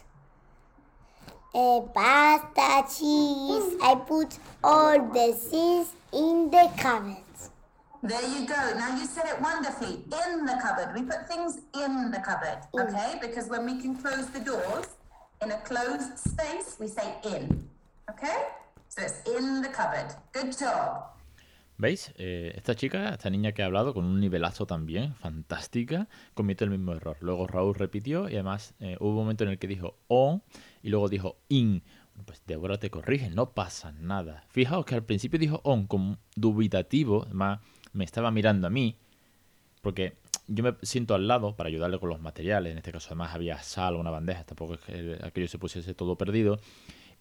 uh, 1.56 1.80
pasta, 1.94 2.84
cheese. 2.94 3.76
I 3.82 3.96
put 3.96 4.38
all 4.64 5.00
the 5.00 5.34
things 5.34 5.88
in 6.12 6.52
the 6.52 6.70
cupboard. 6.78 7.18
There 8.04 8.22
you 8.22 8.46
go. 8.46 8.74
Now 8.78 8.96
you 8.96 9.06
said 9.06 9.26
it 9.26 9.42
wonderfully. 9.42 10.04
In 10.04 10.46
the 10.46 10.60
cupboard. 10.62 10.94
We 10.94 11.02
put 11.04 11.28
things 11.28 11.60
in 11.74 12.12
the 12.12 12.20
cupboard, 12.20 12.60
okay? 12.78 13.18
Because 13.20 13.48
when 13.48 13.66
we 13.66 13.82
can 13.82 13.96
close 13.96 14.28
the 14.28 14.42
doors 14.42 14.86
in 15.42 15.52
a 15.52 15.58
closed 15.62 16.20
space, 16.20 16.76
we 16.80 16.88
say 16.88 17.16
in. 17.24 17.68
Okay? 18.12 18.44
So 18.90 19.02
it's 19.02 19.22
in 19.28 19.62
the 19.62 19.70
cupboard. 19.70 20.14
Good 20.34 20.56
job. 20.58 21.15
¿Veis? 21.78 22.14
Eh, 22.18 22.54
esta 22.56 22.74
chica, 22.76 23.10
esta 23.10 23.30
niña 23.30 23.52
que 23.52 23.62
ha 23.62 23.66
hablado, 23.66 23.94
con 23.94 24.06
un 24.06 24.20
nivelazo 24.20 24.66
también, 24.66 25.14
fantástica, 25.16 26.08
cometió 26.34 26.64
el 26.64 26.72
mismo 26.72 26.94
error. 26.94 27.18
Luego 27.20 27.48
Raúl 27.48 27.76
repitió 27.76 28.30
y 28.30 28.34
además 28.34 28.74
eh, 28.80 28.96
hubo 29.00 29.10
un 29.10 29.16
momento 29.16 29.44
en 29.44 29.50
el 29.50 29.60
que 29.60 29.68
dijo 29.68 29.98
on 30.08 30.42
y 30.82 30.90
luego 30.90 31.10
dijo 31.10 31.38
in. 31.50 31.84
Pues 32.26 32.42
Débora 32.48 32.78
te 32.78 32.90
corrige, 32.90 33.30
no 33.30 33.52
pasa 33.52 33.92
nada. 33.92 34.46
Fijaos 34.48 34.86
que 34.86 34.96
al 34.96 35.04
principio 35.04 35.38
dijo 35.38 35.60
on 35.64 35.86
con 35.86 36.18
dubitativo, 36.36 37.24
además 37.24 37.60
me 37.92 38.06
estaba 38.06 38.32
mirando 38.32 38.68
a 38.68 38.70
mí, 38.70 38.96
porque 39.82 40.16
yo 40.48 40.64
me 40.64 40.76
siento 40.82 41.14
al 41.14 41.28
lado 41.28 41.58
para 41.58 41.68
ayudarle 41.68 42.00
con 42.00 42.08
los 42.10 42.22
materiales. 42.22 42.72
En 42.72 42.78
este 42.78 42.94
caso, 42.94 43.08
además, 43.10 43.34
había 43.36 43.62
sal, 43.62 43.96
una 43.96 44.12
bandeja, 44.12 44.46
tampoco 44.46 44.76
es 44.76 44.80
que 44.80 45.18
aquello 45.24 45.48
se 45.50 45.60
pusiese 45.60 45.94
todo 45.94 46.18
perdido. 46.18 46.60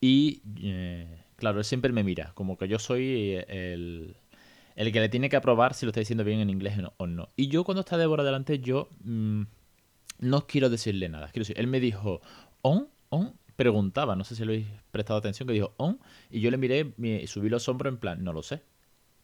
Y 0.00 0.42
eh, 0.62 1.24
claro, 1.36 1.58
él 1.58 1.64
siempre 1.64 1.92
me 1.92 2.04
mira, 2.04 2.32
como 2.34 2.56
que 2.56 2.68
yo 2.68 2.78
soy 2.78 3.42
el, 3.48 4.16
el 4.74 4.92
que 4.92 5.00
le 5.00 5.08
tiene 5.08 5.28
que 5.28 5.36
aprobar 5.36 5.74
si 5.74 5.86
lo 5.86 5.90
está 5.90 6.00
diciendo 6.00 6.24
bien 6.24 6.40
en 6.40 6.50
inglés 6.50 6.78
o 6.96 7.06
no. 7.06 7.28
Y 7.36 7.48
yo 7.48 7.64
cuando 7.64 7.80
está 7.80 7.96
Débora 7.96 8.24
delante, 8.24 8.58
yo 8.58 8.88
mm, 9.04 9.42
no 10.18 10.46
quiero 10.46 10.70
decirle 10.70 11.08
nada. 11.08 11.28
Quiero 11.28 11.42
decir, 11.42 11.58
él 11.58 11.66
me 11.66 11.80
dijo, 11.80 12.20
on, 12.62 12.88
on, 13.10 13.34
preguntaba, 13.56 14.16
no 14.16 14.24
sé 14.24 14.34
si 14.34 14.44
lo 14.44 14.52
habéis 14.52 14.66
prestado 14.90 15.18
atención, 15.18 15.46
que 15.46 15.54
dijo 15.54 15.74
on, 15.76 16.00
y 16.30 16.40
yo 16.40 16.50
le 16.50 16.56
miré 16.56 16.94
y 16.98 17.26
subí 17.26 17.48
los 17.48 17.68
hombros 17.68 17.92
en 17.92 17.98
plan, 17.98 18.24
no 18.24 18.32
lo 18.32 18.42
sé, 18.42 18.62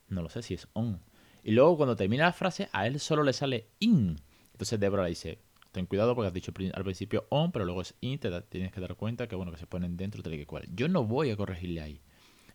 no 0.08 0.22
lo 0.22 0.28
sé 0.28 0.42
si 0.42 0.54
es 0.54 0.68
on. 0.72 1.00
Y 1.42 1.52
luego 1.52 1.76
cuando 1.76 1.96
termina 1.96 2.24
la 2.24 2.32
frase, 2.32 2.68
a 2.72 2.86
él 2.86 3.00
solo 3.00 3.22
le 3.22 3.32
sale 3.32 3.70
in. 3.80 4.20
Entonces 4.52 4.78
Débora 4.78 5.04
le 5.04 5.10
dice, 5.10 5.38
ten 5.72 5.86
cuidado 5.86 6.14
porque 6.14 6.28
has 6.28 6.34
dicho 6.34 6.52
al 6.74 6.84
principio 6.84 7.26
on, 7.30 7.50
pero 7.50 7.64
luego 7.64 7.82
es 7.82 7.94
in, 8.00 8.18
te 8.18 8.30
tienes 8.42 8.72
que 8.72 8.80
dar 8.80 8.94
cuenta 8.94 9.26
que 9.26 9.34
bueno, 9.34 9.50
que 9.50 9.58
se 9.58 9.66
ponen 9.66 9.96
dentro 9.96 10.22
tal 10.22 10.34
y 10.34 10.38
que 10.38 10.46
cual. 10.46 10.68
Yo 10.74 10.88
no 10.88 11.04
voy 11.04 11.30
a 11.30 11.36
corregirle 11.36 11.80
ahí. 11.80 12.00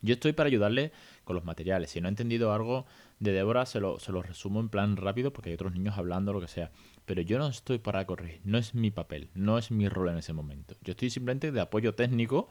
Yo 0.02 0.14
estoy 0.14 0.32
para 0.32 0.48
ayudarle 0.48 0.92
con 1.24 1.36
los 1.36 1.44
materiales. 1.44 1.90
Si 1.90 2.00
no 2.00 2.08
he 2.08 2.10
entendido 2.10 2.52
algo 2.52 2.86
de 3.18 3.32
Débora, 3.32 3.66
se 3.66 3.80
lo, 3.80 3.98
resumo 4.22 4.60
en 4.60 4.68
plan 4.68 4.96
rápido 4.96 5.32
porque 5.32 5.50
hay 5.50 5.54
otros 5.54 5.72
niños 5.72 5.98
hablando, 5.98 6.32
lo 6.32 6.40
que 6.40 6.48
sea. 6.48 6.70
Pero 7.04 7.22
yo 7.22 7.38
no 7.38 7.48
estoy 7.48 7.78
para 7.78 8.04
corregir. 8.06 8.40
No 8.44 8.58
es 8.58 8.74
mi 8.74 8.90
papel. 8.90 9.30
No 9.34 9.58
es 9.58 9.70
mi 9.70 9.88
rol 9.88 10.10
en 10.10 10.18
ese 10.18 10.32
momento. 10.32 10.76
Yo 10.82 10.92
estoy 10.92 11.10
simplemente 11.10 11.52
de 11.52 11.60
apoyo 11.60 11.94
técnico 11.94 12.48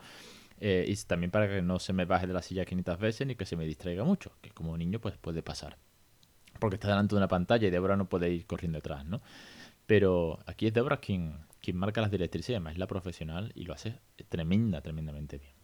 eh, 0.59 0.85
y 0.87 0.95
también 1.05 1.31
para 1.31 1.47
que 1.47 1.61
no 1.61 1.79
se 1.79 1.93
me 1.93 2.05
baje 2.05 2.27
de 2.27 2.33
la 2.33 2.41
silla 2.41 2.65
500 2.65 2.99
veces 2.99 3.27
ni 3.27 3.35
que 3.35 3.45
se 3.45 3.55
me 3.55 3.65
distraiga 3.65 4.03
mucho. 4.03 4.31
Que 4.41 4.51
como 4.51 4.77
niño 4.77 4.99
pues 4.99 5.17
puede 5.17 5.43
pasar. 5.43 5.77
Porque 6.59 6.75
está 6.75 6.87
delante 6.87 7.15
de 7.15 7.17
una 7.17 7.27
pantalla 7.27 7.67
y 7.67 7.71
Débora 7.71 7.97
no 7.97 8.07
puede 8.07 8.31
ir 8.31 8.45
corriendo 8.45 8.77
detrás, 8.77 9.05
¿no? 9.05 9.21
Pero 9.85 10.39
aquí 10.47 10.67
es 10.67 10.73
Débora 10.73 10.97
quien, 10.97 11.37
quien 11.61 11.77
marca 11.77 12.01
las 12.01 12.11
directrices 12.11 12.49
y 12.49 12.53
además 12.53 12.73
es 12.73 12.79
la 12.79 12.87
profesional 12.87 13.51
y 13.55 13.65
lo 13.65 13.73
hace 13.73 13.99
tremenda, 14.29 14.81
tremendamente 14.81 15.37
bien. 15.37 15.54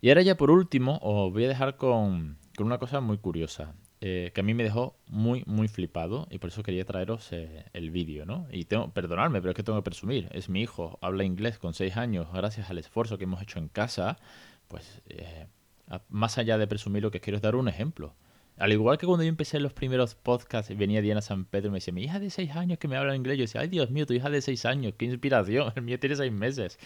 Y 0.00 0.10
ahora 0.10 0.22
ya 0.22 0.36
por 0.36 0.50
último 0.50 0.98
os 1.02 1.32
voy 1.32 1.44
a 1.44 1.48
dejar 1.48 1.76
con, 1.76 2.38
una 2.58 2.78
cosa 2.78 3.00
muy 3.00 3.18
curiosa, 3.18 3.74
eh, 4.00 4.30
que 4.32 4.40
a 4.40 4.44
mí 4.44 4.54
me 4.54 4.62
dejó 4.62 4.96
muy, 5.08 5.42
muy 5.46 5.66
flipado 5.66 6.28
y 6.30 6.38
por 6.38 6.50
eso 6.50 6.62
quería 6.62 6.84
traeros 6.84 7.32
eh, 7.32 7.64
el 7.72 7.90
vídeo, 7.90 8.24
¿no? 8.24 8.46
Y 8.52 8.64
tengo, 8.64 8.92
perdonadme, 8.92 9.40
pero 9.40 9.50
es 9.50 9.56
que 9.56 9.64
tengo 9.64 9.78
que 9.78 9.84
presumir, 9.84 10.28
es 10.32 10.48
mi 10.48 10.62
hijo, 10.62 10.98
habla 11.02 11.24
inglés 11.24 11.58
con 11.58 11.74
6 11.74 11.96
años, 11.96 12.28
gracias 12.32 12.70
al 12.70 12.78
esfuerzo 12.78 13.18
que 13.18 13.24
hemos 13.24 13.42
hecho 13.42 13.58
en 13.58 13.68
casa, 13.68 14.18
pues 14.68 15.02
eh, 15.08 15.46
más 16.08 16.38
allá 16.38 16.58
de 16.58 16.68
presumir 16.68 17.02
lo 17.02 17.10
que 17.10 17.20
quiero 17.20 17.36
es 17.36 17.42
dar 17.42 17.56
un 17.56 17.68
ejemplo. 17.68 18.14
Al 18.58 18.72
igual 18.72 18.98
que 18.98 19.06
cuando 19.06 19.22
yo 19.22 19.28
empecé 19.28 19.60
los 19.60 19.72
primeros 19.72 20.16
podcasts, 20.16 20.76
venía 20.76 21.00
Diana 21.00 21.22
San 21.22 21.44
Pedro 21.44 21.68
y 21.68 21.70
me 21.70 21.76
decía, 21.76 21.94
mi 21.94 22.02
hija 22.02 22.18
de 22.18 22.28
6 22.28 22.56
años 22.56 22.78
que 22.78 22.88
me 22.88 22.96
habla 22.96 23.14
inglés. 23.14 23.38
Yo 23.38 23.42
decía, 23.42 23.60
ay 23.60 23.68
Dios 23.68 23.90
mío, 23.90 24.04
tu 24.04 24.14
hija 24.14 24.30
de 24.30 24.42
6 24.42 24.64
años, 24.64 24.94
qué 24.98 25.04
inspiración. 25.04 25.72
El 25.76 25.82
mío 25.82 26.00
tiene 26.00 26.16
6 26.16 26.32
meses. 26.32 26.78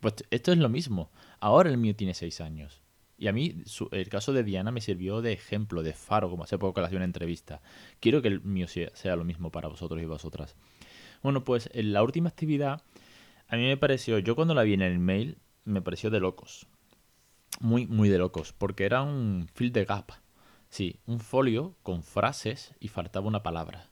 Pues 0.00 0.14
esto 0.30 0.50
es 0.50 0.58
lo 0.58 0.68
mismo. 0.68 1.10
Ahora 1.38 1.70
el 1.70 1.76
mío 1.78 1.94
tiene 1.94 2.14
6 2.14 2.40
años. 2.40 2.82
Y 3.16 3.28
a 3.28 3.32
mí 3.32 3.62
el 3.92 4.08
caso 4.08 4.32
de 4.32 4.42
Diana 4.42 4.72
me 4.72 4.80
sirvió 4.80 5.20
de 5.20 5.32
ejemplo, 5.32 5.82
de 5.82 5.92
faro, 5.92 6.30
como 6.30 6.44
hace 6.44 6.58
poco 6.58 6.74
que 6.74 6.80
le 6.80 6.86
hacía 6.86 6.96
una 6.96 7.04
entrevista. 7.04 7.60
Quiero 8.00 8.22
que 8.22 8.28
el 8.28 8.40
mío 8.40 8.66
sea, 8.66 9.14
lo 9.14 9.24
mismo 9.24 9.52
para 9.52 9.68
vosotros 9.68 10.00
y 10.00 10.06
vosotras. 10.06 10.56
Bueno, 11.22 11.44
pues 11.44 11.68
en 11.74 11.92
la 11.92 12.02
última 12.02 12.30
actividad, 12.30 12.82
a 13.46 13.56
mí 13.56 13.62
me 13.66 13.76
pareció, 13.76 14.18
yo 14.18 14.34
cuando 14.34 14.54
la 14.54 14.62
vi 14.62 14.72
en 14.72 14.80
el 14.80 14.98
mail, 14.98 15.36
me 15.64 15.82
pareció 15.82 16.08
de 16.08 16.18
locos. 16.18 16.66
Muy, 17.60 17.86
muy 17.86 18.08
de 18.08 18.16
locos, 18.16 18.54
porque 18.54 18.84
era 18.84 19.02
un 19.02 19.48
fill 19.52 19.70
de 19.70 19.84
gap 19.84 20.12
Sí, 20.70 21.00
un 21.06 21.18
folio 21.18 21.74
con 21.82 22.04
frases 22.04 22.74
y 22.78 22.88
faltaba 22.88 23.26
una 23.26 23.42
palabra. 23.42 23.90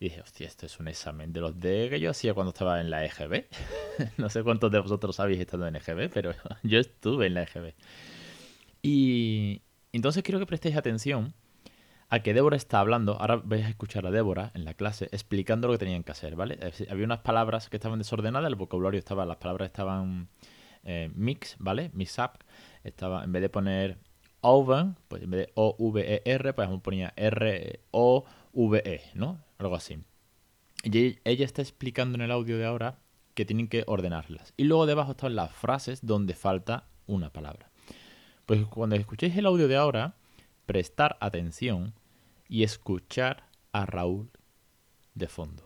Y 0.00 0.06
dije, 0.06 0.22
hostia, 0.22 0.46
esto 0.46 0.64
es 0.64 0.80
un 0.80 0.88
examen 0.88 1.30
de 1.30 1.40
los 1.40 1.60
de 1.60 1.88
que 1.90 2.00
yo 2.00 2.10
hacía 2.10 2.32
cuando 2.32 2.50
estaba 2.52 2.80
en 2.80 2.88
la 2.88 3.04
EGB. 3.04 3.44
no 4.16 4.30
sé 4.30 4.42
cuántos 4.42 4.72
de 4.72 4.80
vosotros 4.80 5.20
habéis 5.20 5.40
estado 5.40 5.66
en 5.66 5.76
EGB, 5.76 6.10
pero 6.12 6.32
yo 6.62 6.78
estuve 6.80 7.26
en 7.26 7.34
la 7.34 7.42
EGB. 7.42 7.74
Y 8.82 9.60
entonces 9.92 10.22
quiero 10.22 10.38
que 10.38 10.46
prestéis 10.46 10.76
atención 10.76 11.34
a 12.08 12.20
que 12.20 12.32
Débora 12.32 12.56
está 12.56 12.80
hablando. 12.80 13.20
Ahora 13.20 13.36
vais 13.36 13.66
a 13.66 13.68
escuchar 13.68 14.06
a 14.06 14.10
Débora 14.10 14.52
en 14.54 14.64
la 14.64 14.72
clase 14.72 15.10
explicando 15.12 15.68
lo 15.68 15.74
que 15.74 15.80
tenían 15.80 16.02
que 16.02 16.12
hacer, 16.12 16.34
¿vale? 16.34 16.58
Había 16.88 17.04
unas 17.04 17.20
palabras 17.20 17.68
que 17.68 17.76
estaban 17.76 17.98
desordenadas, 17.98 18.48
el 18.48 18.56
vocabulario 18.56 18.98
estaba, 18.98 19.26
las 19.26 19.36
palabras 19.36 19.66
estaban 19.66 20.28
eh, 20.82 21.10
mix, 21.14 21.56
¿vale? 21.58 21.90
Mix 21.92 22.18
up. 22.18 22.42
Estaba, 22.84 23.22
en 23.22 23.32
vez 23.32 23.42
de 23.42 23.50
poner 23.50 23.98
oven, 24.40 24.96
pues 25.08 25.22
en 25.22 25.30
vez 25.30 25.46
de 25.46 25.52
O-V-E-R, 25.54 26.52
pues 26.52 26.68
ponía 26.82 27.12
R-O-V-E, 27.16 29.02
¿no? 29.14 29.38
Algo 29.58 29.74
así. 29.74 29.98
Y 30.82 31.18
ella 31.24 31.44
está 31.44 31.62
explicando 31.62 32.16
en 32.16 32.22
el 32.22 32.30
audio 32.30 32.56
de 32.56 32.64
ahora 32.64 32.98
que 33.34 33.44
tienen 33.44 33.68
que 33.68 33.84
ordenarlas. 33.86 34.54
Y 34.56 34.64
luego 34.64 34.86
debajo 34.86 35.12
están 35.12 35.36
las 35.36 35.52
frases 35.52 36.04
donde 36.04 36.34
falta 36.34 36.88
una 37.06 37.30
palabra. 37.30 37.70
Pues 38.46 38.64
cuando 38.66 38.96
escuchéis 38.96 39.36
el 39.36 39.46
audio 39.46 39.68
de 39.68 39.76
ahora, 39.76 40.16
prestar 40.66 41.16
atención 41.20 41.94
y 42.48 42.64
escuchar 42.64 43.44
a 43.72 43.86
Raúl 43.86 44.30
de 45.14 45.28
fondo. 45.28 45.62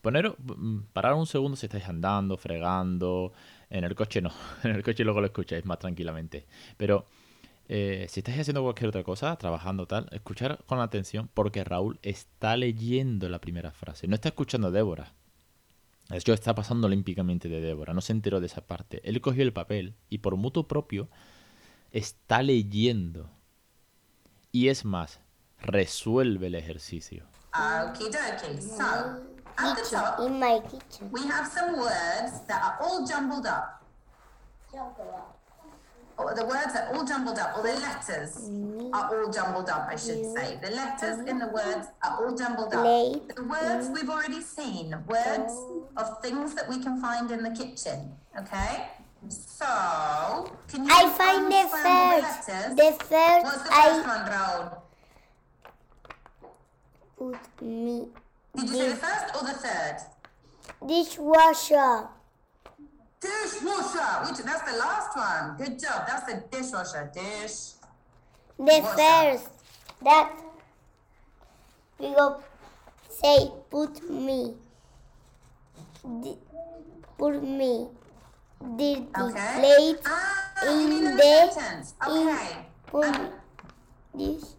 Poner, 0.00 0.34
mm, 0.38 0.86
parar 0.92 1.14
un 1.14 1.26
segundo 1.26 1.56
si 1.56 1.66
estáis 1.66 1.88
andando, 1.88 2.36
fregando. 2.36 3.32
En 3.70 3.84
el 3.84 3.94
coche 3.94 4.20
no. 4.20 4.30
En 4.64 4.72
el 4.76 4.82
coche 4.82 5.04
luego 5.04 5.20
lo 5.20 5.26
escucháis 5.26 5.64
más 5.64 5.78
tranquilamente. 5.78 6.46
Pero 6.76 7.06
eh, 7.68 8.06
si 8.08 8.20
estáis 8.20 8.40
haciendo 8.40 8.62
cualquier 8.62 8.88
otra 8.88 9.04
cosa, 9.04 9.36
trabajando 9.36 9.86
tal, 9.86 10.08
escuchar 10.12 10.64
con 10.66 10.80
atención 10.80 11.28
porque 11.34 11.64
Raúl 11.64 11.98
está 12.02 12.56
leyendo 12.56 13.28
la 13.28 13.40
primera 13.40 13.72
frase. 13.72 14.08
No 14.08 14.14
está 14.14 14.30
escuchando 14.30 14.68
a 14.68 14.70
Débora. 14.70 15.12
Esto 16.08 16.32
está 16.32 16.54
pasando 16.54 16.86
olímpicamente 16.86 17.50
de 17.50 17.60
Débora. 17.60 17.92
No 17.92 18.00
se 18.00 18.12
enteró 18.12 18.40
de 18.40 18.46
esa 18.46 18.62
parte. 18.62 19.02
Él 19.04 19.20
cogió 19.20 19.42
el 19.42 19.52
papel 19.52 19.94
y 20.08 20.18
por 20.18 20.36
mutuo 20.36 20.66
propio 20.66 21.08
está 21.90 22.42
leyendo. 22.42 23.28
Y 24.50 24.68
es 24.68 24.86
más, 24.86 25.20
resuelve 25.60 26.46
el 26.46 26.54
ejercicio. 26.54 27.26
Okie 27.52 28.10
So, 28.60 28.84
at 29.56 29.76
the 29.76 29.82
top, 29.90 30.20
in 30.20 30.38
my 30.38 30.62
we 31.10 31.20
have 31.28 31.46
some 31.46 31.76
words 31.76 32.46
that 32.46 32.62
are 32.62 32.78
all 32.80 33.06
jumbled 33.06 33.46
up. 33.46 33.82
Jumbled 34.72 35.08
up. 35.14 35.37
The 36.34 36.44
words 36.44 36.74
are 36.74 36.88
all 36.94 37.04
jumbled 37.04 37.38
up, 37.38 37.56
or 37.56 37.62
the 37.62 37.74
letters 37.80 38.50
are 38.92 39.24
all 39.24 39.30
jumbled 39.30 39.68
up, 39.68 39.88
I 39.88 39.96
should 39.96 40.24
say. 40.36 40.58
The 40.62 40.70
letters 40.70 41.20
in 41.26 41.38
the 41.38 41.48
words 41.48 41.86
are 42.04 42.24
all 42.26 42.36
jumbled 42.36 42.74
up. 42.74 42.84
The 43.36 43.44
words 43.44 43.88
we've 43.88 44.10
already 44.10 44.40
seen, 44.40 44.96
words 45.06 45.52
of 45.96 46.20
things 46.22 46.54
that 46.54 46.68
we 46.68 46.80
can 46.82 47.00
find 47.00 47.30
in 47.30 47.42
the 47.42 47.50
kitchen. 47.50 48.12
Okay? 48.38 48.88
So, 49.28 49.64
can 50.68 50.84
you 50.84 50.90
I 50.90 51.08
find 51.10 51.46
the 51.46 51.68
first. 51.70 52.48
letters? 52.48 52.76
The 52.76 53.04
first 53.04 53.44
What's 53.44 53.62
the 53.62 53.70
first 53.70 54.06
I 54.06 54.78
one, 57.18 57.32
put 57.32 57.62
me 57.62 58.08
Did 58.56 58.68
you 58.68 58.74
say 58.74 58.88
the 58.90 58.96
first 58.96 59.34
or 59.34 59.46
the 59.46 59.54
third? 59.54 59.96
dishwasher. 60.86 62.08
Dishwasher. 63.20 64.26
Which, 64.26 64.38
that's 64.44 64.70
the 64.70 64.78
last 64.78 65.16
one. 65.16 65.56
Good 65.56 65.78
job. 65.78 66.06
That's 66.06 66.24
the 66.32 66.44
dishwasher. 66.50 67.10
Dish. 67.12 67.72
The 68.58 68.64
Washer. 68.64 68.96
first 68.96 69.48
that 70.02 70.32
we 71.98 72.08
go 72.14 72.42
say 73.08 73.50
put 73.70 74.08
me. 74.10 74.54
Put 77.18 77.42
me. 77.42 77.88
Dirty 78.60 79.06
Okay. 79.16 79.54
plate 79.60 80.00
Ah, 80.06 80.66
in 80.66 81.04
the 81.04 81.10
the 81.12 81.50
sentence. 81.52 81.94
in 82.08 82.28
Okay. 82.28 82.66
put 82.86 83.16
this 84.14 84.54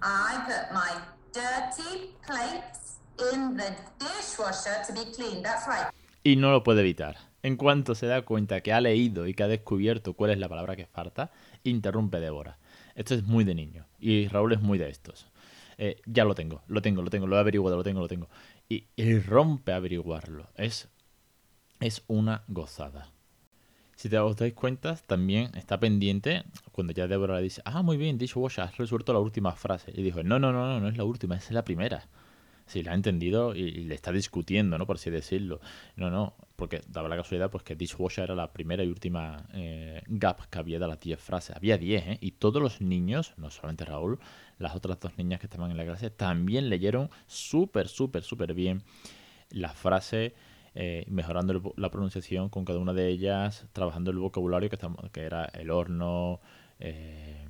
I 0.00 0.44
put 0.46 0.72
my 0.74 1.00
dirty 1.32 2.14
plates 2.26 2.96
in 3.32 3.56
the 3.56 3.74
dishwasher 3.98 4.84
to 4.86 4.92
be 4.92 5.04
cleaned. 5.12 5.44
That's 5.44 5.66
right. 5.66 5.90
Y 6.26 6.36
no 6.36 6.50
lo 6.50 6.62
puede 6.62 6.80
evitar. 6.80 7.18
En 7.42 7.58
cuanto 7.58 7.94
se 7.94 8.06
da 8.06 8.22
cuenta 8.22 8.62
que 8.62 8.72
ha 8.72 8.80
leído 8.80 9.26
y 9.26 9.34
que 9.34 9.42
ha 9.42 9.48
descubierto 9.48 10.14
cuál 10.14 10.30
es 10.30 10.38
la 10.38 10.48
palabra 10.48 10.74
que 10.74 10.86
falta, 10.86 11.30
interrumpe 11.64 12.18
Débora. 12.18 12.58
Esto 12.94 13.14
es 13.14 13.24
muy 13.24 13.44
de 13.44 13.54
niño. 13.54 13.86
Y 14.00 14.28
Raúl 14.28 14.54
es 14.54 14.62
muy 14.62 14.78
de 14.78 14.88
estos. 14.88 15.26
Eh, 15.76 16.00
ya 16.06 16.24
lo 16.24 16.34
tengo, 16.34 16.62
lo 16.66 16.80
tengo, 16.80 17.02
lo 17.02 17.10
tengo, 17.10 17.26
lo 17.26 17.36
he 17.36 17.40
averiguado, 17.40 17.76
lo 17.76 17.82
tengo, 17.82 18.00
lo 18.00 18.08
tengo. 18.08 18.30
Y, 18.70 18.86
rompe 19.18 19.72
averiguarlo. 19.72 20.48
Es, 20.54 20.88
es 21.80 22.02
una 22.06 22.44
gozada. 22.48 23.10
Si 23.94 24.08
te 24.08 24.18
os 24.18 24.36
dais 24.36 24.54
cuenta, 24.54 24.96
también 24.96 25.54
está 25.54 25.78
pendiente 25.78 26.44
cuando 26.72 26.94
ya 26.94 27.06
Débora 27.06 27.36
le 27.36 27.42
dice, 27.42 27.60
ah, 27.66 27.82
muy 27.82 27.98
bien, 27.98 28.16
dishwasher, 28.16 28.64
has 28.64 28.78
resuelto 28.78 29.12
la 29.12 29.18
última 29.18 29.52
frase. 29.52 29.92
Y 29.94 30.02
dijo, 30.02 30.22
no, 30.22 30.38
no, 30.38 30.52
no, 30.52 30.66
no, 30.66 30.80
no 30.80 30.88
es 30.88 30.96
la 30.96 31.04
última, 31.04 31.36
es 31.36 31.50
la 31.50 31.64
primera. 31.64 32.08
Si 32.66 32.82
la 32.82 32.92
ha 32.92 32.94
entendido 32.94 33.54
y, 33.54 33.70
le 33.70 33.94
está 33.94 34.10
discutiendo, 34.12 34.78
¿no? 34.78 34.86
Por 34.86 34.96
así 34.96 35.10
decirlo. 35.10 35.60
No, 35.96 36.10
no, 36.10 36.34
porque 36.56 36.82
daba 36.88 37.08
la 37.08 37.16
casualidad 37.16 37.50
pues 37.50 37.62
que 37.62 37.76
dishwasher 37.76 38.24
era 38.24 38.34
la 38.34 38.52
primera 38.52 38.82
y 38.82 38.88
última 38.88 39.46
eh, 39.52 40.02
gap 40.06 40.48
que 40.48 40.58
había 40.58 40.78
de 40.78 40.88
las 40.88 41.00
10 41.00 41.20
frases. 41.20 41.56
Había 41.56 41.76
10, 41.76 42.06
¿eh? 42.06 42.18
Y 42.20 42.32
todos 42.32 42.62
los 42.62 42.80
niños, 42.80 43.34
no 43.36 43.50
solamente 43.50 43.84
Raúl, 43.84 44.18
las 44.58 44.74
otras 44.74 44.98
dos 45.00 45.16
niñas 45.18 45.40
que 45.40 45.46
estaban 45.46 45.70
en 45.70 45.76
la 45.76 45.84
clase, 45.84 46.10
también 46.10 46.68
leyeron 46.68 47.10
súper, 47.26 47.88
súper, 47.88 48.22
súper 48.22 48.54
bien 48.54 48.82
las 49.50 49.76
frases, 49.76 50.32
eh, 50.74 51.04
mejorando 51.08 51.74
la 51.76 51.90
pronunciación 51.90 52.48
con 52.48 52.64
cada 52.64 52.78
una 52.78 52.92
de 52.92 53.08
ellas, 53.08 53.66
trabajando 53.72 54.10
el 54.10 54.18
vocabulario 54.18 54.68
que, 54.68 54.76
estamos, 54.76 55.10
que 55.12 55.22
era 55.22 55.44
el 55.46 55.70
horno, 55.70 56.40
eh, 56.80 57.46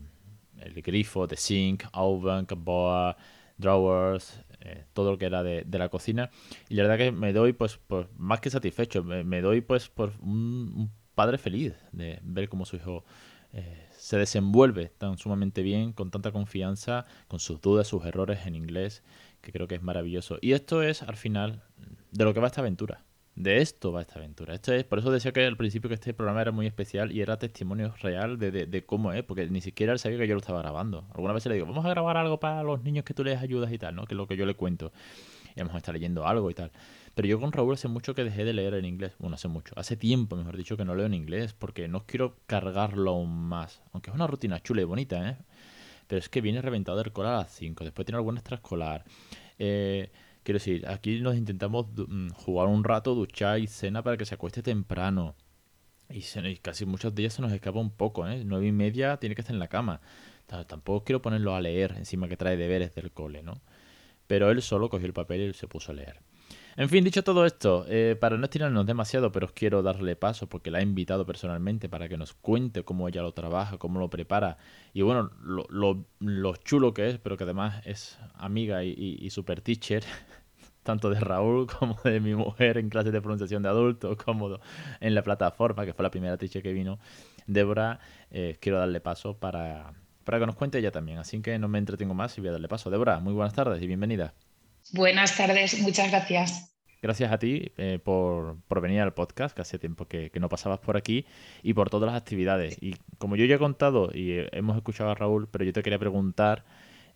el 0.61 0.83
grifo, 0.83 1.27
the 1.27 1.37
sink, 1.37 1.85
oven, 1.93 2.47
boa, 2.59 3.17
drawers, 3.57 4.41
eh, 4.65 4.85
todo 4.93 5.13
lo 5.13 5.19
que 5.19 5.27
era 5.27 5.43
de, 5.43 5.65
la 5.71 5.89
cocina. 5.89 6.31
Y 6.69 6.75
la 6.75 6.85
verdad 6.85 6.99
que 6.99 7.13
me 7.13 7.33
doy, 7.33 7.53
pues, 7.53 7.79
más 8.17 8.41
que 8.41 8.51
satisfecho, 8.51 9.05
me, 9.05 9.41
doy, 9.41 9.61
pues, 9.61 9.89
por 9.89 10.13
un, 10.21 10.73
un 10.77 10.91
padre 11.15 11.39
feliz 11.39 11.75
de 11.93 12.19
ver 12.23 12.49
cómo 12.49 12.65
su 12.65 12.77
hijo 12.77 13.05
eh, 13.53 13.87
se 13.97 14.19
desenvuelve 14.19 14.89
tan 14.99 15.17
sumamente 15.17 15.63
bien, 15.63 15.93
con 15.93 16.11
tanta 16.11 16.33
confianza, 16.33 17.07
con 17.29 17.39
sus 17.39 17.61
dudas, 17.61 17.87
sus 17.87 18.05
errores 18.05 18.47
en 18.47 18.57
inglés, 18.57 19.05
que 19.41 19.53
creo 19.53 19.69
que 19.69 19.77
es 19.77 19.83
maravilloso. 19.83 20.39
Y 20.41 20.53
esto 20.53 20.83
es, 20.83 21.03
al 21.03 21.17
final, 21.17 21.63
de 22.11 22.25
lo 22.25 22.35
que 22.35 22.41
va 22.41 22.49
esta 22.49 22.63
aventura. 22.63 23.04
De 23.37 23.59
esto 23.61 23.91
va 23.93 24.03
esta 24.03 24.19
aventura. 24.21 24.55
Esto 24.55 24.73
es, 24.73 24.85
por 24.85 25.01
eso 25.01 25.11
decía 25.11 25.33
que 25.33 25.45
al 25.45 25.57
principio 25.57 25.89
que 25.89 25.95
este 25.95 26.15
programa 26.15 26.41
era 26.43 26.53
muy 26.53 26.67
especial 26.67 27.11
y 27.11 27.21
era 27.21 27.37
testimonio 27.37 27.93
real 28.01 28.39
de, 28.39 28.53
de- 28.67 28.87
cómo 28.87 29.13
es, 29.13 29.25
porque 29.25 29.47
ni 29.49 29.61
siquiera 29.61 29.93
él 29.93 29.99
sabía 29.99 30.19
que 30.19 30.29
yo 30.29 30.35
lo 30.35 30.41
estaba 30.41 30.61
grabando. 30.63 31.05
Alguna 31.15 31.33
vez 31.33 31.45
le 31.47 31.55
digo, 31.55 31.67
vamos 31.67 31.85
a 31.85 31.89
grabar 31.91 32.17
algo 32.17 32.39
para 32.39 32.63
los 32.63 32.83
niños 32.85 33.05
que 33.05 33.13
tú 33.13 33.25
les 33.25 33.41
ayudas 33.41 33.73
y 33.73 33.79
tal, 33.79 33.97
¿no? 33.97 34.07
Que 34.07 34.15
es 34.15 34.17
lo 34.19 34.29
que 34.29 34.37
yo 34.37 34.47
le 34.47 34.55
cuento. 34.55 34.93
Y 35.57 35.61
a 35.61 35.65
estar 35.77 35.95
leyendo 35.95 36.27
algo 36.27 36.51
y 36.51 36.55
tal. 36.55 36.73
Pero 37.15 37.29
yo 37.29 37.41
con 37.41 37.53
Raúl 37.53 37.75
hace 37.75 37.87
mucho 37.89 38.15
que 38.15 38.25
dejé 38.25 38.45
de 38.45 38.53
leer 38.53 38.75
en 38.75 38.85
inglés. 38.85 39.13
Bueno, 39.19 39.35
hace 39.37 39.47
mucho. 39.49 39.73
Hace 39.77 39.97
tiempo, 39.97 40.35
mejor 40.37 40.57
dicho, 40.57 40.77
que 40.77 40.85
no 40.85 40.95
leo 40.97 41.07
en 41.07 41.15
inglés 41.15 41.53
porque 41.53 41.87
no 41.89 42.07
quiero 42.07 42.37
cargarlo 42.47 43.13
aún 43.13 43.31
más. 43.49 43.81
Aunque 43.93 44.11
es 44.11 44.17
una 44.17 44.27
rutina 44.27 44.61
chula 44.61 44.83
y 44.83 44.85
bonita, 44.85 45.29
¿eh? 45.31 45.37
Pero 46.09 46.19
es 46.19 46.29
que 46.29 46.41
viene 46.41 46.61
reventado 46.61 46.99
del 46.99 47.13
cole 47.13 47.29
a 47.31 47.33
las 47.39 47.53
5. 47.53 47.85
Después 47.85 48.05
tiene 48.05 48.17
alguna 48.19 48.41
extraescolar. 48.41 49.05
Eh, 49.59 50.11
quiero 50.45 50.59
decir, 50.59 50.87
aquí 50.89 51.21
nos 51.21 51.37
intentamos 51.37 51.87
mm, 51.97 52.29
jugar 52.31 52.69
un 52.69 52.85
rato, 52.85 53.15
duchar 53.17 53.59
y 53.59 53.67
cena 53.67 54.03
para 54.03 54.17
que 54.17 54.25
se 54.25 54.35
acueste 54.37 54.63
temprano. 54.63 55.35
Y, 56.11 56.21
se- 56.23 56.49
y 56.49 56.59
casi 56.59 56.85
muchos 56.87 57.15
días 57.15 57.33
se 57.35 57.43
nos 57.43 57.51
escapa 57.53 57.79
un 57.81 57.91
poco, 57.91 58.29
¿eh? 58.29 58.45
Nueve 58.45 58.67
y 58.67 58.73
media 58.73 59.17
tiene 59.17 59.35
que 59.35 59.41
estar 59.41 59.55
en 59.55 59.59
la 59.61 59.69
cama. 59.69 60.01
Ta- 60.47 60.65
Tampoco 60.67 61.05
quiero 61.05 61.23
ponerlo 61.23 61.55
a 61.57 61.61
leer 61.61 61.95
encima 61.97 62.29
que 62.29 62.37
trae 62.37 62.57
deberes 62.57 62.95
del 62.95 63.11
cole, 63.11 63.43
¿no? 63.43 63.61
Pero 64.27 64.51
él 64.51 64.63
solo 64.63 64.89
cogió 64.91 65.07
el 65.07 65.13
papel 65.13 65.51
y 65.51 65.55
se 65.55 65.67
puso 65.69 65.93
a 65.93 65.95
leer. 65.95 66.21
En 66.77 66.89
fin, 66.89 67.05
dicho 67.05 67.23
todo 67.23 67.47
esto, 67.47 67.87
eh, 67.89 68.17
para 68.21 68.37
no 68.37 68.45
estirarnos 68.45 68.85
demasiado, 68.85 69.31
pero 69.31 69.47
os 69.47 69.53
quiero 69.53 69.83
darle 69.83 70.17
paso 70.17 70.49
porque 70.49 70.73
la 70.73 70.81
he 70.81 70.83
invitado 70.83 71.25
personalmente 71.25 71.89
para 71.89 72.09
que 72.09 72.17
nos 72.17 72.35
cuente 72.35 72.83
cómo 72.83 73.07
ella 73.09 73.23
lo 73.23 73.33
trabaja, 73.33 73.79
cómo 73.79 74.01
lo 74.01 74.11
prepara 74.11 74.59
y 74.93 75.03
bueno, 75.03 75.31
lo, 75.41 75.67
lo- 75.71 76.05
lo 76.19 76.57
chulo 76.57 76.93
que 76.93 77.09
es, 77.11 77.19
pero 77.19 77.37
que 77.37 77.45
además 77.45 77.81
es 77.87 78.19
amiga 78.35 78.83
y, 78.83 78.91
y- 78.91 79.25
y 79.25 79.31
super 79.31 79.61
teacher, 79.61 80.03
tanto 80.85 81.11
de 81.11 81.19
Raúl 81.19 81.67
como 81.79 81.99
de 82.05 82.21
mi 82.21 82.35
mujer 82.35 82.79
en 82.79 82.89
clases 82.89 83.13
de 83.13 83.21
pronunciación 83.21 83.63
de 83.63 83.69
adultos, 83.69 84.17
como 84.17 84.61
en 85.01 85.15
la 85.15 85.23
plataforma, 85.23 85.85
que 85.85 85.93
fue 85.93 86.05
la 86.05 86.11
primera 86.11 86.37
teacher 86.37 86.63
que 86.63 86.73
vino, 86.73 87.01
Débora, 87.47 87.99
eh, 88.31 88.57
quiero 88.61 88.79
darle 88.79 89.01
paso 89.01 89.37
para, 89.37 89.93
para 90.23 90.39
que 90.39 90.47
nos 90.47 90.55
cuente 90.55 90.79
ella 90.79 90.93
también. 90.93 91.19
Así 91.19 91.41
que 91.43 91.59
no 91.59 91.67
me 91.67 91.79
entretengo 91.79 92.15
más 92.15 92.39
y 92.39 92.41
voy 92.41 92.49
a 92.49 92.53
darle 92.53 92.69
paso. 92.69 92.91
Débora, 92.91 93.19
muy 93.19 93.33
buenas 93.33 93.55
tardes 93.55 93.83
y 93.83 93.87
bienvenida. 93.87 94.35
Buenas 94.93 95.37
tardes, 95.37 95.81
muchas 95.81 96.11
gracias. 96.11 96.71
Gracias 97.03 97.33
a 97.33 97.39
ti 97.39 97.73
eh, 97.77 97.99
por, 98.03 98.57
por 98.67 98.81
venir 98.81 99.01
al 99.03 99.13
podcast, 99.13 99.55
que 99.55 99.61
hace 99.61 99.79
tiempo 99.79 100.07
que, 100.07 100.31
que 100.31 100.41
no 100.41 100.49
pasabas 100.49 100.79
por 100.79 100.97
aquí, 100.97 101.27
y 101.63 101.75
por 101.75 101.91
todas 101.91 102.11
las 102.11 102.19
actividades. 102.19 102.79
Y 102.81 102.97
como 103.19 103.37
yo 103.37 103.45
ya 103.45 103.57
he 103.57 103.59
contado 103.59 104.11
y 104.15 104.39
hemos 104.53 104.77
escuchado 104.77 105.11
a 105.11 105.15
Raúl, 105.15 105.49
pero 105.51 105.67
yo 105.67 105.73
te 105.75 105.83
quería 105.83 105.99
preguntar 105.99 106.65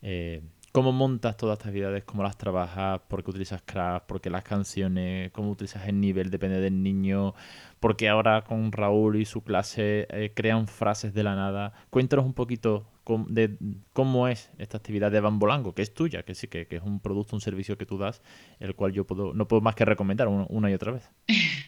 eh, 0.02 0.42
cómo 0.72 0.92
montas 0.92 1.36
todas 1.36 1.54
estas 1.58 1.68
actividades, 1.68 2.04
cómo 2.04 2.22
las 2.22 2.36
trabajas, 2.36 3.00
por 3.08 3.22
qué 3.24 3.30
utilizas 3.30 3.62
Craft, 3.64 4.06
por 4.06 4.20
qué 4.20 4.30
las 4.30 4.44
canciones, 4.44 5.30
cómo 5.32 5.50
utilizas 5.50 5.86
el 5.88 6.00
nivel, 6.00 6.30
depende 6.30 6.60
del 6.60 6.82
niño, 6.82 7.34
porque 7.80 8.08
ahora 8.08 8.42
con 8.44 8.72
Raúl 8.72 9.16
y 9.16 9.24
su 9.24 9.42
clase 9.42 10.06
eh, 10.10 10.32
crean 10.34 10.66
frases 10.68 11.14
de 11.14 11.22
la 11.22 11.34
nada. 11.34 11.72
Cuéntanos 11.90 12.24
un 12.26 12.34
poquito 12.34 12.86
com- 13.04 13.26
de 13.28 13.56
cómo 13.92 14.28
es 14.28 14.50
esta 14.58 14.76
actividad 14.78 15.10
de 15.10 15.20
Bambolango, 15.20 15.74
que 15.74 15.82
es 15.82 15.94
tuya, 15.94 16.22
que 16.24 16.34
sí, 16.34 16.48
que, 16.48 16.66
que 16.66 16.76
es 16.76 16.82
un 16.82 17.00
producto, 17.00 17.34
un 17.36 17.40
servicio 17.40 17.78
que 17.78 17.86
tú 17.86 17.98
das, 17.98 18.22
el 18.60 18.74
cual 18.74 18.92
yo 18.92 19.06
puedo, 19.06 19.32
no 19.34 19.48
puedo 19.48 19.60
más 19.62 19.74
que 19.74 19.84
recomendar 19.84 20.28
una 20.28 20.70
y 20.70 20.74
otra 20.74 20.92
vez. 20.92 21.10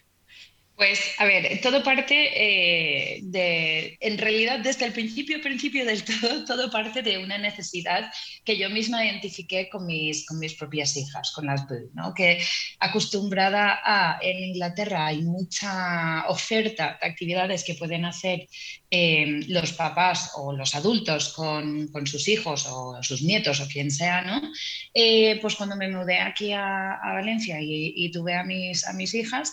Pues 0.80 0.98
a 1.18 1.26
ver, 1.26 1.60
todo 1.60 1.84
parte 1.84 2.14
eh, 2.34 3.20
de, 3.24 3.98
en 4.00 4.16
realidad 4.16 4.60
desde 4.60 4.86
el 4.86 4.94
principio, 4.94 5.38
principio 5.42 5.84
del 5.84 6.02
todo, 6.22 6.42
todo 6.46 6.70
parte 6.70 7.02
de 7.02 7.18
una 7.18 7.36
necesidad 7.36 8.10
que 8.46 8.56
yo 8.56 8.70
misma 8.70 9.04
identifiqué 9.04 9.68
con 9.68 9.84
mis, 9.84 10.24
con 10.24 10.38
mis 10.38 10.54
propias 10.54 10.96
hijas, 10.96 11.32
con 11.32 11.44
las 11.44 11.66
¿no? 11.92 12.14
Que 12.14 12.42
acostumbrada 12.78 13.78
a, 13.84 14.20
en 14.22 14.42
Inglaterra 14.42 15.08
hay 15.08 15.20
mucha 15.20 16.24
oferta 16.28 16.96
de 16.98 17.08
actividades 17.08 17.62
que 17.62 17.74
pueden 17.74 18.06
hacer 18.06 18.48
eh, 18.90 19.42
los 19.48 19.74
papás 19.74 20.32
o 20.36 20.54
los 20.54 20.74
adultos 20.74 21.34
con, 21.34 21.88
con 21.88 22.06
sus 22.06 22.26
hijos 22.26 22.66
o 22.66 23.02
sus 23.02 23.20
nietos 23.20 23.60
o 23.60 23.68
quien 23.68 23.90
sea, 23.90 24.22
¿no? 24.22 24.50
Eh, 24.94 25.38
pues 25.42 25.56
cuando 25.56 25.76
me 25.76 25.88
mudé 25.88 26.20
aquí 26.20 26.52
a, 26.52 26.94
a 26.94 27.12
Valencia 27.12 27.60
y, 27.60 27.92
y 27.94 28.10
tuve 28.10 28.34
a 28.34 28.44
mis, 28.44 28.86
a 28.86 28.94
mis 28.94 29.12
hijas, 29.12 29.52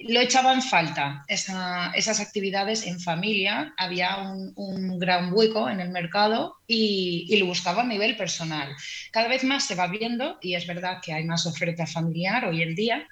lo 0.00 0.20
echaba 0.20 0.52
en 0.52 0.62
falta, 0.62 1.24
esa, 1.28 1.92
esas 1.94 2.20
actividades 2.20 2.86
en 2.86 3.00
familia. 3.00 3.74
Había 3.76 4.18
un, 4.18 4.98
gran 4.98 5.32
hueco 5.32 5.68
en 5.68 5.80
el 5.80 5.90
mercado 5.90 6.56
y, 6.66 7.26
y, 7.28 7.36
lo 7.38 7.46
buscaba 7.46 7.82
a 7.82 7.86
nivel 7.86 8.16
personal. 8.16 8.74
Cada 9.10 9.28
vez 9.28 9.44
más 9.44 9.66
se 9.66 9.74
va 9.74 9.86
viendo 9.88 10.38
y 10.40 10.54
es 10.54 10.66
verdad 10.66 10.98
que 11.02 11.12
hay 11.12 11.24
más 11.24 11.46
oferta 11.46 11.86
familiar 11.86 12.44
hoy 12.46 12.62
en 12.62 12.74
día, 12.74 13.06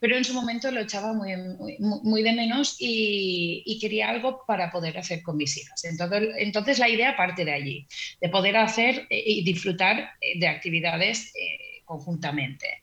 pero 0.00 0.16
en 0.16 0.24
su 0.24 0.34
momento 0.34 0.70
lo 0.70 0.80
echaba 0.80 1.12
muy, 1.12 1.32
muy, 1.80 2.22
de 2.22 2.32
menos 2.32 2.76
y, 2.78 3.62
y, 3.66 3.78
quería 3.78 4.08
algo 4.08 4.44
para 4.46 4.70
poder 4.70 4.98
hacer 4.98 5.22
con 5.22 5.36
mis 5.36 5.56
hijas. 5.56 5.84
Entonces, 5.84 6.28
entonces 6.38 6.78
la 6.78 6.88
idea 6.88 7.16
parte 7.16 7.44
de 7.44 7.52
allí, 7.52 7.86
de 8.20 8.28
poder 8.28 8.56
hacer 8.56 9.06
y 9.10 9.42
disfrutar 9.42 10.10
de 10.36 10.48
actividades 10.48 11.32
eh, 11.34 11.82
conjuntamente. 11.84 12.82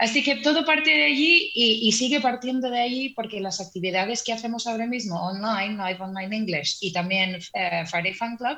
Así 0.00 0.22
que 0.22 0.36
todo 0.36 0.64
parte 0.64 0.88
de 0.88 1.04
allí 1.04 1.52
y, 1.54 1.92
sigue 1.92 2.22
partiendo 2.22 2.70
de 2.70 2.80
allí 2.80 3.10
porque 3.10 3.38
las 3.38 3.60
actividades 3.60 4.22
que 4.22 4.32
hacemos 4.32 4.66
ahora 4.66 4.86
mismo 4.86 5.20
online, 5.20 5.76
Live 5.76 6.00
Online 6.00 6.36
English 6.36 6.78
y 6.80 6.90
también 6.90 7.38
eh, 7.52 7.84
Friday 7.84 8.14
Fan 8.14 8.38
Club, 8.38 8.56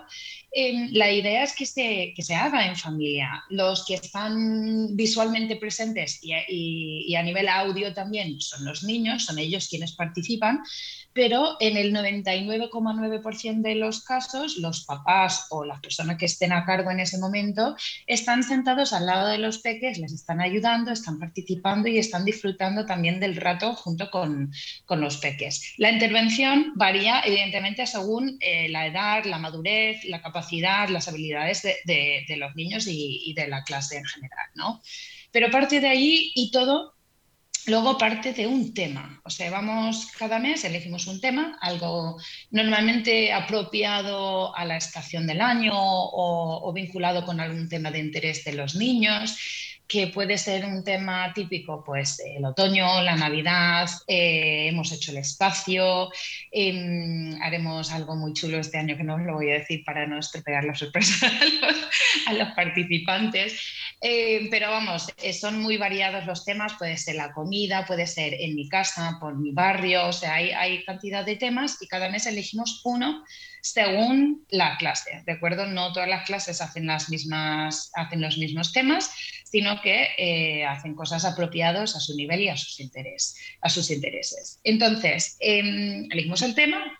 em, 0.52 0.90
la 0.92 1.10
idea 1.10 1.42
es 1.42 1.52
que 1.56 1.66
se, 1.66 2.12
que 2.14 2.22
se 2.22 2.36
haga 2.36 2.64
en 2.64 2.76
familia. 2.76 3.42
Los 3.50 3.84
que 3.84 3.94
están 3.94 4.94
visualmente 4.94 5.56
presentes 5.56 6.20
y, 6.22 6.32
y 7.08 7.16
a 7.16 7.24
nivel 7.24 7.48
audio 7.48 7.92
también 7.92 8.40
son 8.40 8.64
los 8.64 8.84
niños, 8.84 9.24
son 9.24 9.40
ellos 9.40 9.66
quienes 9.68 9.96
participan, 9.96 10.60
pero 11.12 11.56
en 11.58 11.76
el 11.76 11.92
99,9% 11.92 13.62
de 13.62 13.74
los 13.74 14.04
casos 14.04 14.58
los 14.58 14.84
papás 14.84 15.46
o 15.50 15.64
las 15.64 15.80
personas 15.80 16.18
que 16.18 16.26
estén 16.26 16.52
a 16.52 16.64
cargo 16.64 16.90
en 16.92 17.00
ese 17.00 17.18
momento 17.18 17.76
están 18.06 18.44
sentados 18.44 18.92
al 18.92 19.06
lado 19.06 19.26
de 19.26 19.38
los 19.38 19.58
peques, 19.58 19.98
les 19.98 20.12
están 20.12 20.40
ayudando, 20.40 20.92
están 20.92 21.18
participando 21.18 21.31
y 21.34 21.98
están 21.98 22.24
disfrutando 22.24 22.86
también 22.86 23.20
del 23.20 23.36
rato 23.36 23.74
junto 23.74 24.10
con, 24.10 24.52
los 24.88 25.16
peques. 25.16 25.74
La 25.78 25.90
intervención 25.90 26.72
varía 26.74 27.22
evidentemente 27.24 27.86
según 27.86 28.36
eh, 28.40 28.68
la 28.68 28.86
edad, 28.86 29.24
la 29.24 29.38
madurez, 29.38 30.04
la 30.04 30.20
capacidad, 30.20 30.88
las 30.88 31.08
habilidades 31.08 31.62
de, 31.62 32.36
los 32.36 32.54
niños 32.54 32.86
y, 32.86 33.32
de 33.34 33.48
la 33.48 33.64
clase 33.64 33.96
en 33.96 34.04
general. 34.04 34.46
¿no? 34.54 34.82
Pero 35.30 35.50
parte 35.50 35.80
de 35.80 35.88
ahí 35.88 36.32
y 36.34 36.50
todo 36.50 36.94
Luego 37.66 37.96
parte 37.96 38.32
de 38.32 38.44
un 38.44 38.74
tema, 38.74 39.20
o 39.24 39.30
sea, 39.30 39.48
vamos 39.48 40.08
cada 40.18 40.40
mes, 40.40 40.64
elegimos 40.64 41.06
un 41.06 41.20
tema, 41.20 41.58
algo 41.60 42.20
normalmente 42.50 43.32
apropiado 43.32 44.56
a 44.56 44.64
la 44.64 44.76
estación 44.76 45.28
del 45.28 45.40
año 45.40 45.72
o, 45.72 46.72
vinculado 46.72 47.24
con 47.24 47.38
algún 47.38 47.68
tema 47.68 47.92
de 47.92 48.00
interés 48.00 48.42
de 48.44 48.54
los 48.54 48.74
niños 48.74 49.38
que 49.92 50.06
puede 50.06 50.38
ser 50.38 50.64
un 50.64 50.82
tema 50.82 51.34
típico, 51.34 51.84
pues 51.84 52.18
el 52.24 52.42
otoño, 52.46 53.02
la 53.02 53.14
Navidad, 53.14 53.90
eh, 54.06 54.68
hemos 54.68 54.90
hecho 54.90 55.10
el 55.10 55.18
espacio, 55.18 56.10
em, 56.50 57.38
haremos 57.42 57.92
algo 57.92 58.16
muy 58.16 58.32
chulo 58.32 58.56
este 58.56 58.78
año 58.78 58.96
que 58.96 59.04
no 59.04 59.16
os 59.16 59.20
lo 59.20 59.34
voy 59.34 59.50
a 59.50 59.58
decir 59.58 59.84
para 59.84 60.06
no 60.06 60.18
estropear 60.18 60.64
la 60.64 60.74
sorpresa 60.74 61.30
a 62.26 62.32
los, 62.32 62.48
participantes, 62.52 63.60
eh, 64.04 64.48
pero 64.50 64.68
vamos, 64.68 65.06
eh, 65.22 65.32
son 65.32 65.62
muy 65.62 65.76
variados 65.76 66.26
los 66.26 66.44
temas, 66.44 66.72
puede 66.76 66.96
ser 66.96 67.14
la 67.14 67.32
comida, 67.32 67.86
puede 67.86 68.08
ser 68.08 68.34
en 68.34 68.56
mi 68.56 68.68
casa, 68.68 69.16
por 69.20 69.38
mi 69.38 69.52
barrio, 69.52 70.08
o 70.08 70.12
sea, 70.12 70.34
hay, 70.34 70.84
cantidad 70.84 71.24
de 71.24 71.36
temas 71.36 71.80
y 71.80 71.86
cada 71.86 72.08
mes 72.08 72.26
elegimos 72.26 72.80
uno 72.82 73.24
según 73.60 74.44
la 74.50 74.76
clase, 74.76 75.22
¿de 75.24 75.30
acuerdo? 75.30 75.66
No 75.66 75.92
todas 75.92 76.08
las 76.08 76.26
clases 76.26 76.60
hacen, 76.60 76.88
las 76.88 77.10
mismas, 77.10 77.92
hacen 77.94 78.20
los 78.20 78.38
mismos 78.38 78.72
temas, 78.72 79.14
sino 79.44 79.80
que 79.80 80.08
eh, 80.18 80.64
hacen 80.64 80.96
cosas 80.96 81.24
apropiadas 81.24 81.94
a 81.94 82.00
su 82.00 82.16
nivel 82.16 82.40
y 82.40 82.48
a 82.48 82.56
sus, 82.56 82.80
interés, 82.80 83.36
a 83.60 83.68
sus 83.68 83.88
intereses. 83.92 84.58
Entonces, 84.64 85.36
em, 85.38 86.10
elegimos 86.10 86.42
el 86.42 86.56
tema 86.56 86.98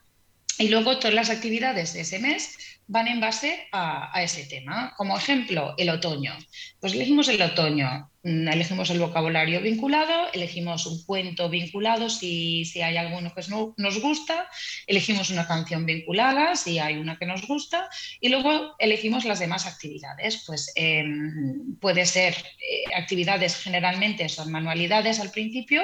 y 0.56 0.68
luego 0.68 0.98
todas 0.98 1.14
las 1.14 1.30
actividades 1.30 1.94
de 1.94 2.02
ese 2.02 2.20
mes 2.20 2.71
van 2.86 3.08
en 3.08 3.20
base 3.20 3.68
a, 3.72 4.12
ese 4.22 4.44
tema. 4.44 4.94
Como 4.96 5.16
ejemplo, 5.16 5.74
el 5.78 5.88
otoño. 5.90 6.36
Pues 6.80 6.92
elegimos 6.94 7.28
el 7.28 7.40
otoño, 7.40 8.10
mm, 8.22 8.48
elegimos 8.48 8.90
el 8.90 8.98
vocabulario 8.98 9.60
vinculado, 9.60 10.30
elegimos 10.32 10.86
un 10.86 11.02
cuento 11.04 11.48
vinculado 11.48 12.10
si, 12.10 12.64
si 12.64 12.82
hay 12.82 12.96
alguno 12.96 13.32
que 13.34 13.42
nos 13.76 14.00
gusta, 14.00 14.48
elegimos 14.86 15.30
una 15.30 15.46
canción 15.46 15.86
vinculada 15.86 16.56
si 16.56 16.78
hay 16.78 16.98
una 16.98 17.16
que 17.16 17.26
nos 17.26 17.46
gusta 17.46 17.88
y 18.20 18.28
luego 18.28 18.74
elegimos 18.78 19.24
las 19.24 19.38
demás 19.38 19.66
actividades. 19.66 20.44
Pues 20.46 20.72
em, 20.74 21.76
puede 21.80 22.04
ser 22.06 22.34
eh, 22.34 22.94
actividades 22.94 23.56
generalmente 23.56 24.28
son 24.28 24.50
manualidades 24.52 25.20
al 25.20 25.30
principio, 25.30 25.82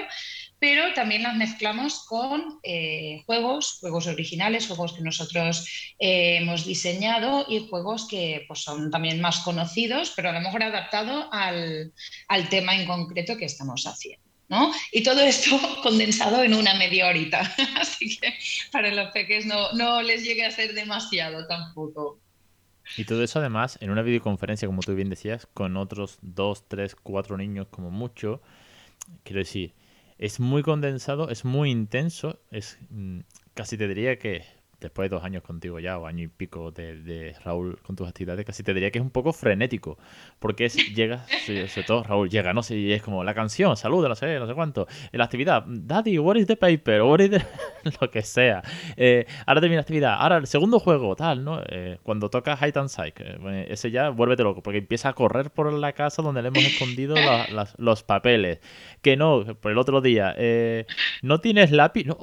pero 0.59 0.93
también 0.95 1.23
las 1.23 1.37
mezclamos 1.37 2.05
con 2.07 2.59
eh, 2.63 3.23
juegos, 3.27 3.79
juegos 3.81 4.07
originales, 4.07 4.67
juegos 4.67 4.93
que 4.93 5.03
nosotros 5.03 5.67
eh, 5.99 6.39
hemos 6.39 6.65
diseñado 6.65 7.47
y 7.49 7.69
juegos 7.69 8.09
que 8.09 8.45
pues, 8.49 8.61
son 8.61 8.91
también 8.91 9.21
más 9.21 9.41
conocidos, 9.41 10.13
pero 10.17 10.31
a 10.31 10.33
lo 10.33 10.41
mejor 10.41 10.63
adaptado 10.65 11.29
al, 11.33 11.93
tema 12.51 12.75
en 12.75 12.87
concreto 12.87 13.37
que 13.37 13.45
estamos 13.45 13.85
haciendo. 13.87 14.27
¿no? 14.49 14.73
Y 14.93 15.03
todo 15.03 15.21
esto 15.21 15.61
condensado 15.83 16.43
en 16.43 16.55
una 16.55 16.75
media 16.75 17.07
horita. 17.07 17.41
Así 17.81 18.19
que 18.19 18.35
para 18.73 18.93
los 18.93 19.13
peques 19.13 19.47
no, 19.47 19.73
no 19.73 20.03
les 20.03 20.25
llegue 20.25 20.45
a 20.45 20.51
ser 20.51 20.75
demasiado 20.75 21.47
tampoco. 21.47 22.19
Y 22.97 23.05
todo 23.05 23.23
eso 23.23 23.39
además 23.39 23.79
en 23.81 23.91
una 23.91 24.03
videoconferencia, 24.03 24.67
como 24.67 24.81
tú 24.81 24.95
bien 24.95 25.11
decías, 25.11 25.47
con 25.53 25.77
otros 25.77 26.19
dos, 26.23 26.67
tres, 26.67 26.97
cuatro 26.97 27.37
niños 27.37 27.69
como 27.71 27.91
mucho. 27.91 28.41
Quiero 29.25 29.41
decir, 29.41 29.75
es 30.19 30.41
muy 30.41 30.63
condensado, 30.63 31.31
es 31.31 31.45
muy 31.45 31.71
intenso, 31.71 32.41
es 32.51 32.79
mm, 32.91 33.21
casi 33.55 33.77
te 33.77 33.89
diría 33.89 34.19
que 34.19 34.45
después 34.81 35.11
de 35.11 35.17
dos 35.17 35.25
años 35.25 35.43
contigo 35.43 35.81
ya, 35.81 35.99
o 35.99 36.07
año 36.07 36.25
y 36.25 36.29
pico 36.29 36.71
de, 36.71 37.35
Raúl 37.45 37.79
con 37.83 37.97
tus 37.97 38.09
actividades, 38.09 38.45
casi 38.45 38.63
te 38.63 38.75
diría 38.75 38.91
que 38.91 38.99
es 38.99 39.05
un 39.05 39.11
poco 39.11 39.33
frenético. 39.33 39.99
Porque 40.39 40.67
es, 40.67 40.77
llega, 40.95 41.27
sobre 41.47 41.85
todo 41.87 42.03
Raúl 42.05 42.29
llega, 42.29 42.53
no 42.53 42.63
sé, 42.63 42.77
y 42.77 42.93
es 42.93 43.03
como 43.03 43.25
la 43.25 43.35
canción, 43.35 43.77
saluda, 43.77 44.09
no 44.09 44.15
sé, 44.15 44.39
no 44.39 44.47
sé 44.47 44.55
cuánto. 44.55 44.87
La 45.13 45.25
actividad, 45.25 45.65
Daddy, 45.67 46.19
what 46.19 46.37
is 46.37 46.47
the 46.47 46.57
paper? 46.57 47.03
What 47.03 47.21
is 47.21 47.31
the... 47.31 47.43
lo 48.01 48.11
que 48.11 48.23
sea. 48.23 48.63
Eh, 48.97 49.27
ahora 49.47 49.61
termina 49.61 49.79
la 49.79 49.83
actividad, 49.83 50.15
ahora 50.19 50.37
el 50.37 50.47
segundo 50.47 50.79
juego, 50.79 51.17
tal, 51.17 51.45
¿no? 51.45 51.61
Eh, 51.69 51.99
cuando 52.03 52.31
toca 52.31 52.57
Hide 52.57 52.79
and 52.79 52.89
Psych, 52.89 53.21
eh, 53.21 53.67
ese 53.69 53.91
ya 53.91 54.11
vuélvete 54.11 54.43
loco, 54.43 54.63
porque 54.63 54.79
empieza 54.79 55.11
a 55.11 55.13
correr 55.15 55.51
por 55.51 55.73
la 55.73 55.93
casa 55.93 56.23
donde 56.23 56.43
le 56.43 56.49
hemos 56.49 56.65
escondido 56.65 57.17
los 57.79 58.03
papeles. 58.03 58.61
Que 59.03 59.17
no, 59.17 59.45
por 59.61 59.73
el 59.73 59.79
otro 59.79 60.01
día, 60.01 60.35
no 61.23 61.41
tienes 61.41 61.71
lápiz, 61.71 62.07
no 62.07 62.19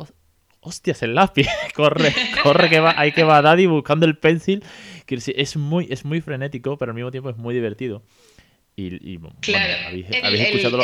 hostias, 0.66 1.04
el 1.04 1.16
lápiz, 1.16 1.48
corre, 1.76 2.14
corre 2.44 2.70
que 2.70 2.80
va, 2.80 2.94
hay 2.98 3.12
que 3.12 3.24
va 3.24 3.42
Daddy 3.42 3.66
buscando 3.68 4.06
el 4.06 4.18
pencil. 4.18 4.64
Es 5.08 5.56
muy, 5.56 5.88
es 5.90 6.04
muy 6.04 6.22
frenético, 6.22 6.78
pero 6.78 6.92
al 6.92 6.96
mismo 6.96 7.12
tiempo 7.12 7.30
es 7.30 7.38
muy 7.38 7.54
divertido. 7.54 8.04
Y, 8.76 9.20
claro, 9.40 9.74
habéis, 9.88 10.10
escuchado 10.10 10.80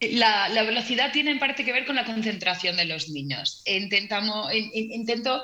la, 0.00 0.48
la, 0.48 0.62
velocidad 0.62 1.12
tiene 1.12 1.30
en 1.30 1.38
parte 1.38 1.64
que 1.64 1.72
ver 1.72 1.84
con 1.84 1.96
la 1.96 2.04
concentración 2.04 2.76
de 2.76 2.84
los 2.84 3.08
niños. 3.08 3.62
Intentamos, 3.66 4.52
intento 4.52 5.42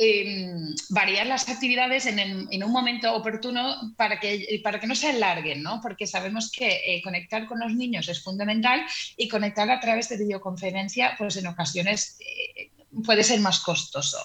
Em, 0.00 0.76
variar 0.90 1.26
las 1.26 1.48
actividades 1.48 2.06
en, 2.06 2.62
un 2.62 2.72
momento 2.72 3.12
oportuno 3.16 3.94
para 3.96 4.20
que, 4.20 4.60
para 4.62 4.78
que 4.78 4.86
no 4.86 4.94
se 4.94 5.08
alarguen, 5.08 5.60
¿no? 5.60 5.80
porque 5.80 6.06
sabemos 6.06 6.52
que 6.52 6.68
eh, 6.86 7.02
conectar 7.02 7.46
con 7.46 7.58
los 7.58 7.74
niños 7.74 8.08
es 8.08 8.22
fundamental 8.22 8.80
y 9.16 9.26
conectar 9.26 9.68
a 9.68 9.80
través 9.80 10.08
de 10.08 10.18
videoconferencia 10.18 11.16
pues 11.18 11.36
en 11.36 11.48
ocasiones 11.48 12.16
eh, 12.20 12.70
puede 13.04 13.24
ser 13.24 13.40
más 13.40 13.58
costoso. 13.58 14.18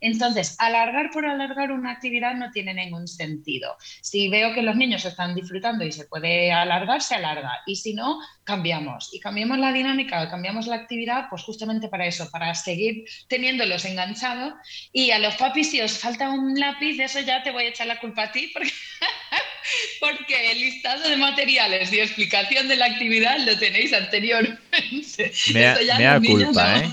Entonces, 0.00 0.56
alargar 0.58 1.10
por 1.10 1.26
alargar 1.26 1.72
una 1.72 1.92
actividad 1.92 2.34
no 2.34 2.50
tiene 2.50 2.74
ningún 2.74 3.08
sentido. 3.08 3.76
Si 4.00 4.28
veo 4.28 4.54
que 4.54 4.62
los 4.62 4.76
niños 4.76 5.04
están 5.04 5.34
disfrutando 5.34 5.84
y 5.84 5.92
se 5.92 6.06
puede 6.06 6.52
alargar, 6.52 7.02
se 7.02 7.14
alarga. 7.14 7.60
Y 7.66 7.76
si 7.76 7.94
no, 7.94 8.20
cambiamos. 8.44 9.10
Y 9.12 9.20
cambiamos 9.20 9.58
la 9.58 9.72
dinámica, 9.72 10.28
cambiamos 10.30 10.66
la 10.66 10.76
actividad, 10.76 11.26
pues 11.30 11.42
justamente 11.42 11.88
para 11.88 12.06
eso, 12.06 12.30
para 12.30 12.54
seguir 12.54 13.04
teniéndolos 13.28 13.84
enganchados. 13.84 14.54
Y 14.92 15.10
a 15.10 15.18
los 15.18 15.34
papis, 15.36 15.70
si 15.70 15.80
os 15.80 15.98
falta 15.98 16.30
un 16.30 16.58
lápiz, 16.58 16.96
de 16.96 17.04
eso 17.04 17.20
ya 17.20 17.42
te 17.42 17.50
voy 17.50 17.64
a 17.64 17.68
echar 17.68 17.86
la 17.86 18.00
culpa 18.00 18.24
a 18.24 18.32
ti, 18.32 18.50
porque, 18.54 18.72
porque 20.00 20.52
el 20.52 20.58
listado 20.58 21.08
de 21.08 21.16
materiales 21.16 21.92
y 21.92 22.00
explicación 22.00 22.68
de 22.68 22.76
la 22.76 22.86
actividad 22.86 23.38
lo 23.40 23.58
tenéis 23.58 23.92
anteriormente. 23.92 25.32
Me, 25.52 25.60
da 25.60 26.20
culpa, 26.20 26.78
¿eh? 26.78 26.90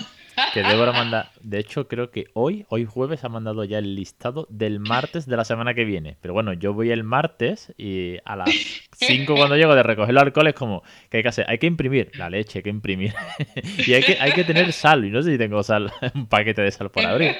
Que 0.53 0.63
Débora 0.63 0.91
manda. 0.91 1.31
De 1.41 1.59
hecho, 1.59 1.87
creo 1.87 2.11
que 2.11 2.25
hoy, 2.33 2.65
hoy 2.69 2.85
jueves, 2.85 3.23
ha 3.23 3.29
mandado 3.29 3.63
ya 3.63 3.77
el 3.77 3.95
listado 3.95 4.47
del 4.49 4.79
martes 4.79 5.25
de 5.25 5.37
la 5.37 5.45
semana 5.45 5.73
que 5.73 5.85
viene. 5.85 6.17
Pero 6.21 6.33
bueno, 6.33 6.53
yo 6.53 6.73
voy 6.73 6.91
el 6.91 7.03
martes 7.03 7.73
y 7.77 8.17
a 8.25 8.35
las 8.35 8.49
5 8.97 9.35
cuando 9.35 9.55
llego 9.55 9.75
de 9.75 9.83
recoger 9.83 10.13
los 10.13 10.23
alcoholes, 10.23 10.53
como, 10.53 10.83
¿qué 11.09 11.17
hay 11.17 11.23
que 11.23 11.29
hacer? 11.29 11.45
Hay 11.47 11.57
que 11.57 11.67
imprimir 11.67 12.11
la 12.15 12.29
leche, 12.29 12.59
hay 12.59 12.63
que 12.63 12.69
imprimir. 12.69 13.13
y 13.85 13.93
hay 13.93 14.03
que, 14.03 14.17
hay 14.19 14.31
que 14.31 14.43
tener 14.43 14.71
sal. 14.73 15.05
Y 15.05 15.09
no 15.09 15.21
sé 15.21 15.31
si 15.31 15.37
tengo 15.37 15.63
sal, 15.63 15.91
un 16.15 16.27
paquete 16.27 16.61
de 16.61 16.71
sal 16.71 16.91
por 16.91 17.05
abrir. 17.05 17.35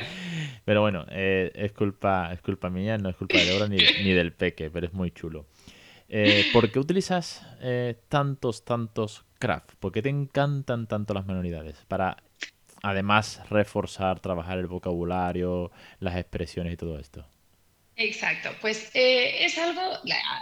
Pero 0.63 0.81
bueno, 0.81 1.05
eh, 1.09 1.51
es, 1.53 1.73
culpa, 1.73 2.33
es 2.33 2.41
culpa 2.41 2.69
mía, 2.69 2.97
no 2.97 3.09
es 3.09 3.15
culpa 3.15 3.37
de 3.37 3.45
Débora 3.45 3.67
ni, 3.67 3.77
ni 3.77 4.11
del 4.11 4.33
peque, 4.33 4.71
pero 4.71 4.87
es 4.87 4.93
muy 4.93 5.11
chulo. 5.11 5.45
Eh, 6.07 6.45
¿Por 6.53 6.71
qué 6.71 6.79
utilizas 6.79 7.45
eh, 7.61 7.95
tantos, 8.09 8.63
tantos 8.63 9.25
craft? 9.39 9.71
¿Por 9.79 9.91
qué 9.91 10.01
te 10.01 10.09
encantan 10.09 10.87
tanto 10.87 11.13
las 11.13 11.25
manualidades? 11.25 11.83
Para 11.87 12.17
además 12.85 13.41
reforzar, 13.49 14.19
trabajar 14.19 14.59
el 14.59 14.67
vocabulario, 14.67 15.71
las 15.99 16.15
expresiones 16.17 16.73
y 16.73 16.77
todo 16.77 16.99
esto? 16.99 17.25
Exacto, 17.97 18.49
pues 18.59 18.91
eh, 18.93 19.45
es 19.45 19.57
algo, 19.57 19.81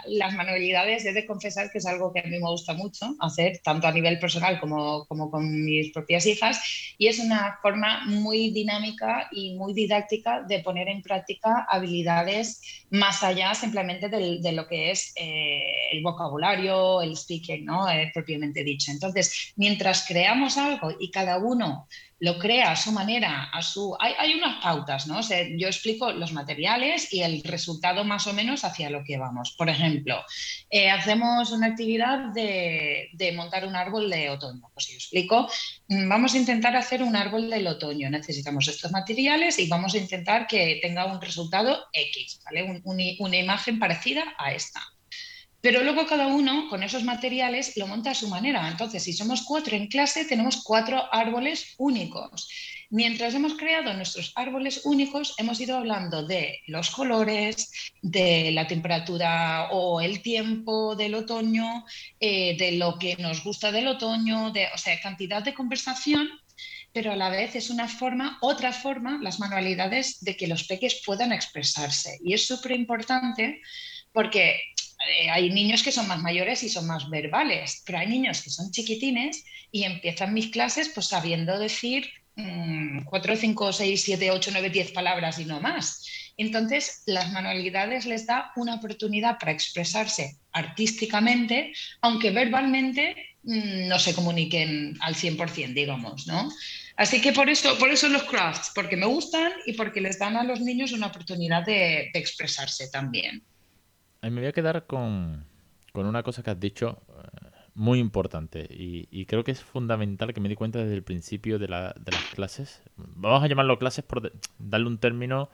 las 0.08 0.34
manualidades, 0.34 1.04
he 1.04 1.12
de 1.12 1.24
confesar 1.24 1.70
que 1.70 1.78
es 1.78 1.86
algo 1.86 2.12
que 2.12 2.18
a 2.18 2.24
mí 2.24 2.30
me 2.30 2.40
gusta 2.40 2.74
mucho 2.74 3.14
hacer, 3.20 3.60
tanto 3.62 3.86
a 3.86 3.92
nivel 3.92 4.18
personal 4.18 4.58
como, 4.58 5.06
como 5.06 5.30
con 5.30 5.64
mis 5.64 5.92
propias 5.92 6.26
hijas, 6.26 6.60
y 6.98 7.06
es 7.06 7.20
una 7.20 7.60
forma 7.62 8.06
muy 8.06 8.50
dinámica 8.50 9.28
y 9.30 9.54
muy 9.54 9.72
didáctica 9.72 10.42
de 10.42 10.64
poner 10.64 10.88
en 10.88 11.00
práctica 11.00 11.64
habilidades 11.68 12.60
más 12.90 13.22
allá 13.22 13.54
simplemente 13.54 14.08
de 14.08 14.52
lo 14.52 14.66
que 14.66 14.90
es 14.90 15.12
eh, 15.14 15.92
el 15.92 16.02
vocabulario, 16.02 17.02
el 17.02 17.16
speaking, 17.16 17.64
¿no? 17.64 17.86
Propiamente 18.12 18.64
dicho. 18.64 18.90
Entonces, 18.90 19.52
mientras 19.54 20.04
creamos 20.08 20.58
algo 20.58 20.90
y 20.98 21.12
cada 21.12 21.38
uno 21.38 21.86
lo 22.20 22.38
crea 22.38 22.72
a 22.72 22.76
su 22.76 22.92
manera, 22.92 23.50
a 23.52 23.62
su... 23.62 23.96
Hay, 23.98 24.34
unas 24.34 24.62
pautas, 24.62 25.06
¿no? 25.06 25.20
yo 25.56 25.66
explico 25.66 26.12
los 26.12 26.32
materiales 26.32 27.12
y 27.12 27.22
el 27.22 27.42
resultado 27.42 28.04
más 28.04 28.26
o 28.26 28.32
menos 28.32 28.64
hacia 28.64 28.90
lo 28.90 29.04
que 29.04 29.18
vamos. 29.18 29.54
Por 29.56 29.68
ejemplo, 29.68 30.22
eh, 30.70 30.90
hacemos 30.90 31.50
una 31.50 31.68
actividad 31.68 32.32
de, 32.32 33.32
montar 33.34 33.66
un 33.66 33.76
árbol 33.76 34.08
de 34.10 34.30
otoño. 34.30 34.70
Pues 34.72 34.88
yo 34.88 34.94
explico, 34.94 35.48
mm, 35.88 36.08
vamos 36.08 36.34
a 36.34 36.38
intentar 36.38 36.76
hacer 36.76 37.02
un 37.02 37.16
árbol 37.16 37.50
del 37.50 37.66
otoño. 37.66 38.08
Necesitamos 38.10 38.68
estos 38.68 38.92
materiales 38.92 39.58
y 39.58 39.68
vamos 39.68 39.94
a 39.94 39.98
intentar 39.98 40.46
que 40.46 40.78
tenga 40.80 41.06
un 41.06 41.20
resultado 41.20 41.86
X, 41.92 42.40
¿vale? 42.44 42.82
una 42.84 43.36
imagen 43.36 43.78
parecida 43.78 44.34
a 44.38 44.52
esta. 44.52 44.80
Pero 45.64 45.82
luego 45.82 46.06
cada 46.06 46.26
uno 46.26 46.68
con 46.68 46.82
esos 46.82 47.04
materiales 47.04 47.74
lo 47.78 47.86
monta 47.86 48.10
a 48.10 48.14
su 48.14 48.28
manera. 48.28 48.68
Entonces, 48.68 49.02
si 49.02 49.14
somos 49.14 49.44
cuatro 49.44 49.74
en 49.74 49.86
clase, 49.86 50.26
tenemos 50.26 50.62
cuatro 50.62 51.02
árboles 51.10 51.72
únicos. 51.78 52.50
Mientras 52.90 53.32
hemos 53.32 53.54
creado 53.54 53.94
nuestros 53.94 54.32
árboles 54.34 54.82
únicos, 54.84 55.34
hemos 55.38 55.58
ido 55.62 55.78
hablando 55.78 56.26
de 56.26 56.60
los 56.66 56.90
colores, 56.90 57.70
de 58.02 58.50
la 58.50 58.66
temperatura 58.66 59.70
o 59.70 60.02
el 60.02 60.20
tiempo 60.20 60.96
del 60.96 61.14
otoño, 61.14 61.86
eh, 62.20 62.58
de 62.58 62.72
lo 62.72 62.98
que 62.98 63.16
nos 63.16 63.42
gusta 63.42 63.72
del 63.72 63.88
otoño, 63.88 64.50
de, 64.50 64.66
o 64.74 64.76
sea, 64.76 65.00
cantidad 65.00 65.42
de 65.42 65.54
conversación 65.54 66.28
pero 66.92 67.10
a 67.10 67.16
la 67.16 67.28
vez 67.28 67.56
es 67.56 67.70
una 67.70 67.88
forma, 67.88 68.38
otra 68.40 68.72
forma, 68.72 69.18
las 69.20 69.40
manualidades 69.40 70.22
de 70.22 70.36
que 70.36 70.46
los 70.46 70.62
peques 70.62 71.02
puedan 71.04 71.32
expresarse. 71.32 72.20
Y 72.22 72.34
es 72.34 72.46
súper 72.46 72.70
importante 72.70 73.60
porque 74.12 74.60
hay 75.30 75.50
niños 75.50 75.82
que 75.82 75.92
son 75.92 76.08
más 76.08 76.20
mayores 76.20 76.62
y 76.62 76.68
son 76.68 76.86
más 76.86 77.08
verbales, 77.10 77.82
pero 77.84 77.98
hay 77.98 78.06
niños 78.06 78.42
que 78.42 78.50
son 78.50 78.70
chiquitines 78.70 79.44
y 79.70 79.84
empiezan 79.84 80.34
mis 80.34 80.48
clases 80.48 80.88
pues 80.88 81.06
sabiendo 81.06 81.58
decir 81.58 82.08
4, 82.36 83.36
5, 83.36 83.72
6, 83.72 84.02
7, 84.02 84.30
8, 84.30 84.50
9, 84.52 84.70
10 84.70 84.92
palabras 84.92 85.38
y 85.38 85.44
no 85.44 85.60
más. 85.60 86.04
Entonces, 86.36 87.02
las 87.06 87.32
manualidades 87.32 88.06
les 88.06 88.26
da 88.26 88.50
una 88.56 88.74
oportunidad 88.74 89.38
para 89.38 89.52
expresarse 89.52 90.38
artísticamente, 90.52 91.72
aunque 92.00 92.30
verbalmente 92.30 93.14
mm, 93.44 93.86
no 93.86 93.98
se 94.00 94.14
comuniquen 94.14 94.96
al 95.00 95.14
100%, 95.14 95.74
digamos, 95.74 96.26
¿no? 96.26 96.50
Así 96.96 97.20
que 97.20 97.32
por 97.32 97.48
eso, 97.48 97.76
por 97.78 97.90
eso 97.90 98.08
los 98.08 98.24
crafts, 98.24 98.72
porque 98.74 98.96
me 98.96 99.06
gustan 99.06 99.52
y 99.66 99.72
porque 99.74 100.00
les 100.00 100.18
dan 100.18 100.36
a 100.36 100.44
los 100.44 100.60
niños 100.60 100.92
una 100.92 101.08
oportunidad 101.08 101.64
de 101.64 102.10
expresarse 102.14 102.88
también 102.88 103.44
me 104.30 104.40
voy 104.40 104.48
a 104.48 104.52
quedar 104.52 104.86
con, 104.86 105.44
una 105.94 106.22
cosa 106.22 106.42
que 106.42 106.50
has 106.50 106.60
dicho 106.60 107.02
eh, 107.08 107.50
muy 107.74 107.98
importante 107.98 108.66
y, 108.70 109.26
creo 109.26 109.44
que 109.44 109.52
es 109.52 109.62
fundamental 109.62 110.32
que 110.32 110.40
me 110.40 110.48
di 110.48 110.54
cuenta 110.54 110.78
desde 110.78 110.94
el 110.94 111.02
principio 111.02 111.58
de, 111.58 111.68
las 111.68 111.94
clases. 112.34 112.82
Vamos 112.96 113.42
a 113.42 113.46
llamarlo 113.46 113.78
clases 113.78 114.04
por 114.04 114.32
darle 114.58 114.86
un 114.86 114.98
término 114.98 115.50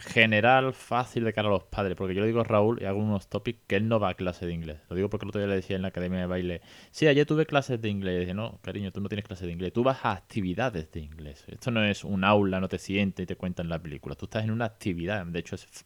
general, 0.00 0.72
fácil 0.74 1.24
de 1.24 1.32
cara 1.32 1.48
a 1.48 1.50
los 1.50 1.64
padres, 1.64 1.96
porque 1.96 2.14
yo 2.14 2.20
le 2.20 2.26
digo 2.26 2.40
a 2.40 2.44
Raúl 2.44 2.80
y 2.80 2.84
hago 2.84 2.98
unos 2.98 3.28
topics 3.28 3.60
que 3.66 3.76
él 3.76 3.88
no 3.88 4.00
va 4.00 4.10
a 4.10 4.14
clase 4.14 4.46
de 4.46 4.52
inglés. 4.52 4.80
Lo 4.88 4.96
digo 4.96 5.08
porque 5.10 5.24
el 5.24 5.28
otro 5.28 5.40
día 5.40 5.48
le 5.48 5.56
decía 5.56 5.76
en 5.76 5.82
la 5.82 5.88
academia 5.88 6.20
de 6.20 6.26
baile, 6.26 6.60
sí, 6.90 7.06
ayer 7.06 7.26
tuve 7.26 7.46
clases 7.46 7.80
de 7.80 7.88
inglés. 7.88 8.16
Y 8.16 8.18
decía, 8.20 8.34
no, 8.34 8.58
cariño, 8.62 8.92
tú 8.92 9.00
no 9.00 9.08
tienes 9.08 9.24
clases 9.24 9.46
de 9.46 9.52
inglés, 9.52 9.72
tú 9.72 9.82
vas 9.82 10.04
a 10.04 10.12
actividades 10.12 10.90
de 10.92 11.00
inglés. 11.00 11.44
Esto 11.48 11.70
no 11.70 11.84
es 11.84 12.04
un 12.04 12.24
aula, 12.24 12.60
no 12.60 12.68
te 12.68 12.78
sientes 12.78 13.24
y 13.24 13.26
te 13.26 13.36
cuentan 13.36 13.68
la 13.68 13.78
película. 13.78 14.14
Tú 14.14 14.26
estás 14.26 14.44
en 14.44 14.50
una 14.50 14.66
actividad, 14.66 15.24
de 15.26 15.38
hecho 15.38 15.56
es, 15.56 15.84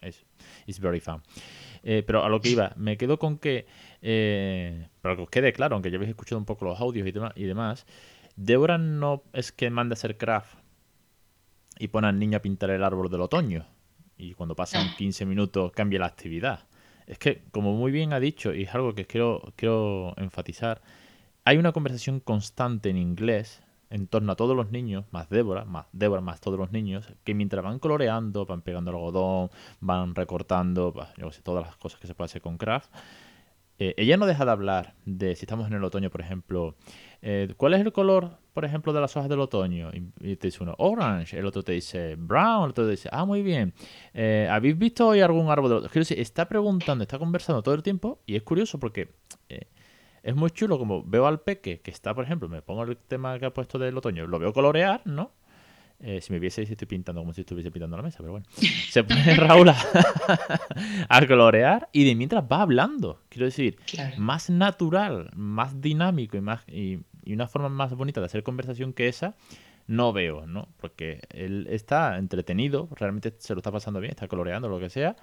es 0.66 0.80
very 0.80 1.00
fun. 1.00 1.22
Eh, 1.84 2.02
pero 2.06 2.24
a 2.24 2.28
lo 2.30 2.40
que 2.40 2.48
iba, 2.48 2.72
me 2.76 2.96
quedo 2.96 3.18
con 3.18 3.38
que, 3.38 3.66
eh, 4.00 4.88
para 5.02 5.16
que 5.16 5.22
os 5.22 5.30
quede 5.30 5.52
claro, 5.52 5.74
aunque 5.74 5.90
ya 5.90 5.96
habéis 5.96 6.10
escuchado 6.10 6.38
un 6.38 6.46
poco 6.46 6.64
los 6.64 6.80
audios 6.80 7.06
y, 7.06 7.12
demás, 7.12 7.32
y 7.36 7.44
demás, 7.44 7.86
Débora 8.36 8.78
no 8.78 9.22
es 9.34 9.52
que 9.52 9.68
mande 9.68 9.92
a 9.92 9.96
hacer 9.96 10.16
craft 10.16 10.58
y 11.78 11.88
pone 11.88 12.06
al 12.08 12.18
niño 12.18 12.38
a 12.38 12.42
pintar 12.42 12.70
el 12.70 12.82
árbol 12.82 13.10
del 13.10 13.20
otoño 13.20 13.66
y 14.16 14.34
cuando 14.34 14.54
pasan 14.54 14.94
15 14.96 15.26
minutos 15.26 15.72
cambia 15.72 15.98
la 16.00 16.06
actividad. 16.06 16.66
Es 17.06 17.18
que, 17.18 17.42
como 17.50 17.74
muy 17.74 17.92
bien 17.92 18.12
ha 18.12 18.20
dicho, 18.20 18.54
y 18.54 18.62
es 18.62 18.74
algo 18.74 18.94
que 18.94 19.06
quiero, 19.06 19.52
quiero 19.56 20.14
enfatizar, 20.16 20.80
hay 21.44 21.58
una 21.58 21.72
conversación 21.72 22.20
constante 22.20 22.88
en 22.90 22.96
inglés 22.96 23.62
en 23.90 24.08
torno 24.08 24.32
a 24.32 24.36
todos 24.36 24.56
los 24.56 24.72
niños, 24.72 25.04
más 25.12 25.28
Débora, 25.28 25.64
más 25.64 25.86
Débora, 25.92 26.20
más 26.20 26.40
todos 26.40 26.58
los 26.58 26.72
niños, 26.72 27.12
que 27.22 27.34
mientras 27.34 27.62
van 27.62 27.78
coloreando, 27.78 28.46
van 28.46 28.62
pegando 28.62 28.90
algodón, 28.90 29.50
van 29.80 30.14
recortando, 30.14 30.92
yo 31.16 31.30
sé, 31.30 31.42
todas 31.42 31.64
las 31.64 31.76
cosas 31.76 32.00
que 32.00 32.06
se 32.06 32.14
puede 32.14 32.26
hacer 32.26 32.42
con 32.42 32.56
craft, 32.56 32.90
eh, 33.78 33.94
ella 33.96 34.16
no 34.16 34.26
deja 34.26 34.44
de 34.44 34.50
hablar 34.50 34.94
de, 35.04 35.34
si 35.36 35.44
estamos 35.44 35.66
en 35.66 35.74
el 35.74 35.84
otoño, 35.84 36.10
por 36.10 36.20
ejemplo, 36.20 36.76
eh, 37.26 37.54
¿cuál 37.56 37.72
es 37.72 37.80
el 37.80 37.90
color, 37.90 38.36
por 38.52 38.66
ejemplo, 38.66 38.92
de 38.92 39.00
las 39.00 39.16
hojas 39.16 39.30
del 39.30 39.40
otoño? 39.40 39.90
Y, 40.20 40.36
te 40.36 40.48
dice 40.48 40.62
uno, 40.62 40.74
orange, 40.76 41.38
el 41.38 41.46
otro 41.46 41.62
te 41.62 41.72
dice 41.72 42.16
brown, 42.16 42.64
el 42.64 42.70
otro 42.70 42.84
te 42.84 42.90
dice, 42.90 43.08
ah, 43.10 43.24
muy 43.24 43.42
bien. 43.42 43.72
Eh, 44.12 44.46
¿Habéis 44.50 44.76
visto 44.76 45.08
hoy 45.08 45.22
algún 45.22 45.50
árbol 45.50 45.70
del 45.70 45.78
otoño? 45.78 45.90
Quiero 45.90 46.02
decir, 46.02 46.20
está 46.20 46.46
preguntando, 46.46 47.02
está 47.02 47.18
conversando 47.18 47.62
todo 47.62 47.74
el 47.74 47.82
tiempo 47.82 48.20
y 48.26 48.36
es 48.36 48.42
curioso 48.42 48.78
porque 48.78 49.14
es 50.22 50.36
muy 50.36 50.50
chulo 50.50 50.78
como 50.78 51.02
veo 51.02 51.26
al 51.26 51.40
peque 51.40 51.80
que 51.80 51.90
está, 51.90 52.14
por 52.14 52.24
ejemplo, 52.24 52.46
me 52.50 52.60
pongo 52.60 52.82
el 52.82 52.98
tema 52.98 53.38
que 53.38 53.46
ha 53.46 53.54
puesto 53.54 53.78
del 53.78 53.96
otoño, 53.96 54.26
lo 54.26 54.38
veo 54.38 54.52
colorear, 54.52 55.00
¿no? 55.06 55.32
Eh, 56.00 56.20
si 56.20 56.32
me 56.32 56.38
viese, 56.38 56.66
si 56.66 56.72
estoy 56.72 56.86
pintando 56.86 57.22
como 57.22 57.32
si 57.32 57.42
estuviese 57.42 57.70
pintando 57.70 57.96
la 57.96 58.02
mesa, 58.02 58.18
pero 58.18 58.32
bueno. 58.32 58.46
Se 58.90 59.04
pone 59.04 59.34
Raúl 59.36 59.70
a, 61.08 61.26
colorear 61.26 61.88
y 61.92 62.04
de 62.04 62.14
mientras 62.14 62.44
va 62.44 62.62
hablando. 62.62 63.22
Quiero 63.28 63.46
decir, 63.46 63.78
más 64.18 64.50
natural, 64.50 65.30
más 65.34 65.80
dinámico 65.80 66.36
y, 66.36 66.40
más, 66.40 66.62
y, 66.68 66.98
una 67.32 67.48
forma 67.48 67.68
más 67.68 67.94
bonita 67.94 68.20
de 68.20 68.26
hacer 68.26 68.42
conversación 68.42 68.92
que 68.92 69.08
esa, 69.08 69.34
no 69.86 70.12
veo, 70.12 70.46
¿no? 70.46 70.68
Porque 70.78 71.20
él 71.30 71.66
está 71.70 72.18
entretenido, 72.18 72.88
realmente 72.96 73.34
se 73.38 73.54
lo 73.54 73.60
está 73.60 73.72
pasando 73.72 74.00
bien, 74.00 74.10
está 74.10 74.28
coloreando, 74.28 74.68
lo 74.68 74.78
que 74.78 74.90
sea, 74.90 75.16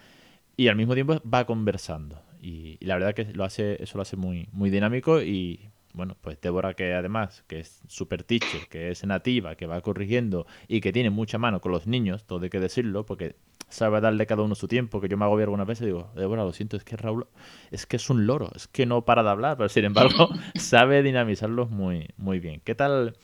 y 0.57 0.67
al 0.67 0.75
mismo 0.75 0.93
tiempo 0.93 1.21
va 1.31 1.45
conversando. 1.45 2.21
Y, 2.41 2.83
la 2.83 2.95
verdad 2.95 3.13
que 3.13 3.25
lo 3.33 3.43
hace, 3.43 3.81
eso 3.81 3.97
lo 3.97 4.01
hace 4.01 4.17
muy, 4.17 4.47
muy 4.51 4.69
dinámico 4.69 5.21
y 5.21 5.69
bueno, 5.93 6.15
pues 6.21 6.39
Débora 6.39 6.73
que 6.73 6.93
además, 6.93 7.43
que 7.47 7.59
es 7.59 7.81
super 7.87 8.23
teacher, 8.23 8.67
que 8.69 8.91
es 8.91 9.05
nativa, 9.05 9.55
que 9.55 9.65
va 9.65 9.81
corrigiendo 9.81 10.47
y 10.67 10.81
que 10.81 10.93
tiene 10.93 11.09
mucha 11.09 11.37
mano 11.37 11.59
con 11.59 11.71
los 11.71 11.85
niños, 11.85 12.25
todo 12.25 12.43
hay 12.43 12.49
que 12.49 12.59
decirlo, 12.59 13.05
porque 13.05 13.35
sabe 13.71 14.01
darle 14.01 14.27
cada 14.27 14.43
uno 14.43 14.55
su 14.55 14.67
tiempo, 14.67 15.01
que 15.01 15.07
yo 15.07 15.17
me 15.17 15.25
hago 15.25 15.37
algunas 15.37 15.67
veces 15.67 15.83
y 15.83 15.85
digo, 15.87 16.11
Débora, 16.15 16.43
lo 16.43 16.53
siento, 16.53 16.77
es 16.77 16.83
que 16.83 16.97
Raúl, 16.97 17.27
es 17.71 17.85
que 17.85 17.95
es 17.95 18.09
un 18.09 18.27
loro, 18.27 18.51
es 18.55 18.67
que 18.67 18.85
no 18.85 19.03
para 19.03 19.23
de 19.23 19.29
hablar, 19.29 19.57
pero 19.57 19.69
sin 19.69 19.85
embargo 19.85 20.29
sabe 20.55 21.03
dinamizarlos 21.03 21.69
muy, 21.69 22.09
muy 22.17 22.39
bien. 22.39 22.61
¿Qué 22.63 22.75
tal? 22.75 23.15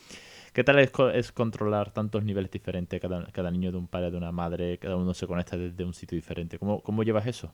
¿Qué 0.53 0.63
tal 0.63 0.79
es, 0.79 1.31
controlar 1.31 1.91
tantos 1.91 2.23
niveles 2.23 2.49
diferentes, 2.49 2.99
cada, 2.99 3.27
cada, 3.27 3.51
niño 3.51 3.71
de 3.71 3.77
un 3.77 3.87
padre, 3.87 4.09
de 4.09 4.17
una 4.17 4.31
madre, 4.31 4.79
cada 4.79 4.95
uno 4.95 5.13
se 5.13 5.27
conecta 5.27 5.55
desde 5.55 5.83
un 5.83 5.93
sitio 5.93 6.15
diferente? 6.15 6.57
¿Cómo, 6.57 6.81
cómo 6.81 7.03
llevas 7.03 7.27
eso? 7.27 7.53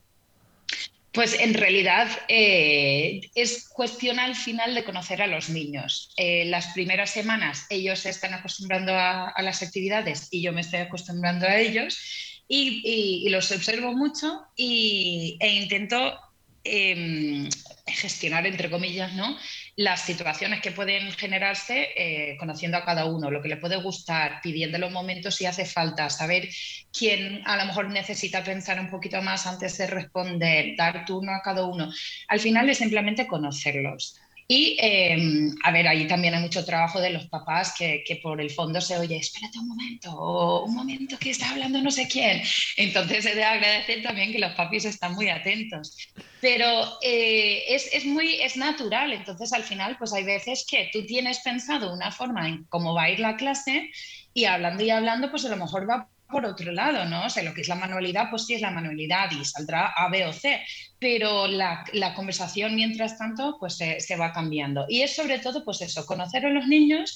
Pues 1.13 1.39
en 1.39 1.53
realidad 1.53 2.07
eh, 2.27 3.21
es 3.35 3.69
cuestión 3.69 4.19
al 4.19 4.35
final 4.35 4.73
de 4.73 4.83
conocer 4.83 5.21
a 5.21 5.27
los 5.27 5.47
niños. 5.47 6.11
Eh, 6.17 6.45
las 6.45 6.73
primeras 6.73 7.11
semanas 7.11 7.67
ellos 7.69 7.99
se 7.99 8.09
están 8.09 8.33
acostumbrando 8.33 8.93
a, 8.95 9.31
las 9.43 9.61
actividades 9.61 10.27
y 10.31 10.41
yo 10.41 10.51
me 10.53 10.61
estoy 10.61 10.79
acostumbrando 10.79 11.45
a 11.45 11.59
ellos 11.59 12.32
y, 12.47 13.27
los 13.29 13.51
observo 13.51 13.93
mucho 13.93 14.45
y, 14.55 15.37
e 15.39 15.49
intento 15.53 16.19
em, 16.63 17.49
gestionar, 17.87 18.45
entre 18.45 18.69
comillas, 18.69 19.13
¿no? 19.13 19.37
las 19.75 20.01
situaciones 20.01 20.61
que 20.61 20.71
pueden 20.71 21.11
generarse 21.13 21.89
eh, 21.95 22.37
conociendo 22.37 22.77
a 22.77 22.85
cada 22.85 23.05
uno, 23.05 23.31
lo 23.31 23.41
que 23.41 23.49
le 23.49 23.57
puede 23.57 23.77
gustar, 23.77 24.39
pidiéndole 24.43 24.85
un 24.85 24.93
momento 24.93 25.31
si 25.31 25.45
hace 25.45 25.65
falta, 25.65 26.09
saber 26.09 26.47
quién 26.91 27.41
a 27.45 27.57
lo 27.57 27.65
mejor 27.65 27.89
necesita 27.89 28.43
pensar 28.43 28.79
un 28.79 28.89
poquito 28.89 29.21
más 29.21 29.47
antes 29.47 29.77
de 29.77 29.87
responder, 29.87 30.75
dar 30.77 31.05
turno 31.05 31.33
a 31.33 31.41
cada 31.41 31.65
uno. 31.65 31.91
Al 32.27 32.39
final 32.39 32.69
es 32.69 32.77
simplemente 32.77 33.25
conocerlos. 33.25 34.19
Y, 34.47 34.77
em, 34.79 35.55
a 35.63 35.71
ver, 35.71 35.87
ahí 35.87 36.07
también 36.07 36.33
hay 36.33 36.41
mucho 36.41 36.65
trabajo 36.65 36.99
de 36.99 37.11
los 37.11 37.27
papás 37.27 37.73
que, 37.77 38.03
que, 38.05 38.17
por 38.17 38.41
el 38.41 38.49
fondo 38.49 38.81
se 38.81 38.97
oye, 38.97 39.17
espérate 39.17 39.59
un 39.59 39.69
momento, 39.69 40.11
o 40.13 40.65
un 40.65 40.75
momento 40.75 41.17
que 41.17 41.29
está 41.29 41.49
hablando 41.51 41.81
no 41.81 41.91
sé 41.91 42.07
quién. 42.07 42.41
Entonces, 42.77 43.25
he 43.25 43.35
de 43.35 43.43
agradecer 43.43 44.03
también 44.03 44.31
que 44.31 44.39
los 44.39 44.53
papis 44.53 44.85
están 44.85 45.13
muy 45.13 45.29
atentos. 45.29 45.97
Pero 46.41 46.99
eh, 47.01 47.63
es, 47.69 47.89
es, 47.93 48.05
muy, 48.05 48.41
es 48.41 48.57
natural, 48.57 49.13
entonces 49.13 49.53
al 49.53 49.63
final, 49.63 49.97
pues 49.97 50.13
hay 50.13 50.23
veces 50.23 50.65
que 50.69 50.89
tú 50.91 51.05
tienes 51.05 51.39
pensado 51.39 51.93
una 51.93 52.11
forma 52.11 52.47
en 52.47 52.65
cómo 52.65 52.93
va 52.93 53.03
a 53.03 53.09
ir 53.09 53.19
la 53.19 53.37
clase 53.37 53.89
y 54.33 54.45
hablando 54.45 54.83
y 54.83 54.89
hablando, 54.89 55.31
pues 55.31 55.45
a 55.45 55.49
lo 55.49 55.57
mejor 55.57 55.89
va 55.89 56.09
por 56.33 56.45
otro 56.45 56.73
lado, 56.73 57.05
¿no? 57.05 57.25
O 57.25 57.29
sea, 57.29 57.43
lo 57.43 57.53
que 57.53 57.61
es 57.61 57.69
la 57.69 57.75
manualidad, 57.75 58.29
pues 58.29 58.45
sí 58.45 58.55
es 58.55 58.61
la 58.61 58.71
manualidad 58.71 59.31
y 59.31 59.45
saldrá 59.45 59.93
A, 59.95 60.09
B 60.09 60.25
o 60.25 60.33
C, 60.33 60.61
pero 60.99 61.47
la, 61.47 61.85
conversación 62.13 62.75
mientras 62.75 63.17
tanto, 63.17 63.55
pues 63.57 63.77
se, 63.77 64.15
va 64.17 64.33
cambiando. 64.33 64.85
Y 64.89 65.03
es 65.03 65.15
sobre 65.15 65.39
todo, 65.39 65.63
pues 65.63 65.81
eso, 65.81 66.05
conocer 66.05 66.45
a 66.45 66.49
los 66.49 66.67
niños 66.67 67.15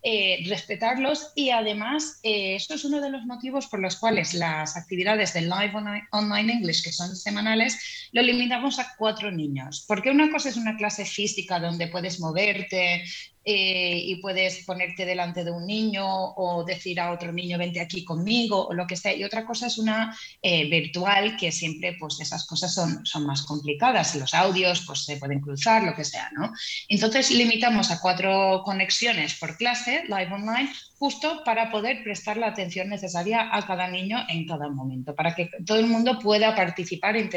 eh, 0.00 0.44
respetarlos 0.46 1.32
y 1.34 1.50
además 1.50 2.20
eh, 2.22 2.54
eso 2.54 2.74
es 2.74 2.84
uno 2.84 3.00
de 3.00 3.10
los 3.10 3.24
motivos 3.24 3.66
por 3.66 3.80
los 3.80 3.96
cuales 3.96 4.32
las 4.32 4.76
actividades 4.76 5.34
de 5.34 5.40
Live 5.40 5.72
Online 6.12 6.52
English, 6.52 6.84
que 6.84 6.92
son 6.92 7.16
semanales, 7.16 8.08
lo 8.12 8.22
limitamos 8.22 8.78
a 8.78 8.94
cuatro 8.96 9.32
niños. 9.32 9.84
Porque 9.88 10.10
una 10.10 10.30
cosa 10.30 10.50
es 10.50 10.56
una 10.56 10.76
clase 10.76 11.04
física 11.04 11.58
donde 11.58 11.88
puedes 11.88 12.20
moverte, 12.20 13.04
eh, 13.44 13.98
y 14.04 14.16
puedes 14.16 14.64
ponerte 14.64 15.06
delante 15.06 15.44
de 15.44 15.50
un 15.50 15.66
niño 15.66 16.04
o 16.06 16.64
decir 16.64 17.00
a 17.00 17.12
otro 17.12 17.32
niño, 17.32 17.58
vente 17.58 17.80
aquí 17.80 18.04
conmigo 18.04 18.66
o 18.66 18.74
lo 18.74 18.86
que 18.86 18.96
sea. 18.96 19.14
Y 19.14 19.24
otra 19.24 19.46
cosa 19.46 19.66
es 19.66 19.78
una 19.78 20.16
eh, 20.42 20.68
virtual, 20.68 21.36
que 21.36 21.50
siempre 21.52 21.96
pues 21.98 22.20
esas 22.20 22.46
cosas 22.46 22.74
son, 22.74 23.04
son 23.06 23.26
más 23.26 23.42
complicadas. 23.42 24.14
Los 24.16 24.34
audios 24.34 24.84
pues 24.86 25.04
se 25.04 25.16
pueden 25.16 25.40
cruzar, 25.40 25.82
lo 25.82 25.94
que 25.94 26.04
sea, 26.04 26.30
¿no? 26.36 26.52
Entonces 26.88 27.30
limitamos 27.30 27.90
a 27.90 28.00
cuatro 28.00 28.62
conexiones 28.64 29.34
por 29.34 29.56
clase, 29.56 30.04
live 30.08 30.32
online, 30.32 30.70
justo 30.98 31.42
para 31.44 31.70
poder 31.70 32.02
prestar 32.02 32.36
la 32.36 32.48
atención 32.48 32.88
necesaria 32.88 33.48
a 33.54 33.66
cada 33.66 33.88
niño 33.88 34.18
en 34.28 34.46
cada 34.46 34.68
momento, 34.68 35.14
para 35.14 35.34
que 35.34 35.48
todo 35.64 35.78
el 35.78 35.86
mundo 35.86 36.18
pueda 36.18 36.54
participar 36.54 37.16
e 37.16 37.28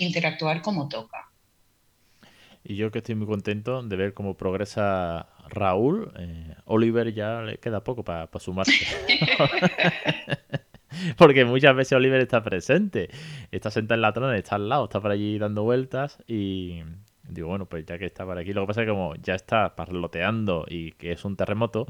interactuar 0.00 0.62
como 0.62 0.88
toca. 0.88 1.35
Y 2.68 2.74
yo 2.74 2.90
que 2.90 2.98
estoy 2.98 3.14
muy 3.14 3.28
contento 3.28 3.80
de 3.80 3.94
ver 3.94 4.12
cómo 4.12 4.36
progresa 4.36 5.28
Raúl. 5.48 6.10
Eh, 6.18 6.52
Oliver 6.64 7.14
ya 7.14 7.40
le 7.42 7.58
queda 7.58 7.84
poco 7.84 8.02
para 8.02 8.28
sumarse. 8.40 8.72
Porque 11.16 11.44
muchas 11.44 11.76
veces 11.76 11.92
Oliver 11.92 12.20
está 12.20 12.42
presente. 12.42 13.08
Está 13.52 13.70
sentado 13.70 13.94
en 13.94 14.02
la 14.02 14.12
trona, 14.12 14.36
está 14.36 14.56
al 14.56 14.68
lado, 14.68 14.84
está 14.84 15.00
por 15.00 15.12
allí 15.12 15.38
dando 15.38 15.62
vueltas 15.62 16.18
y 16.26 16.82
digo, 17.28 17.46
bueno, 17.46 17.66
pues 17.66 17.86
ya 17.86 17.98
que 17.98 18.06
está 18.06 18.24
por 18.24 18.36
aquí. 18.36 18.52
Lo 18.52 18.62
que 18.62 18.66
pasa 18.66 18.80
es 18.80 18.86
que 18.86 18.90
como 18.90 19.14
ya 19.14 19.36
está 19.36 19.76
parloteando 19.76 20.66
y 20.68 20.90
que 20.92 21.12
es 21.12 21.24
un 21.24 21.36
terremoto, 21.36 21.86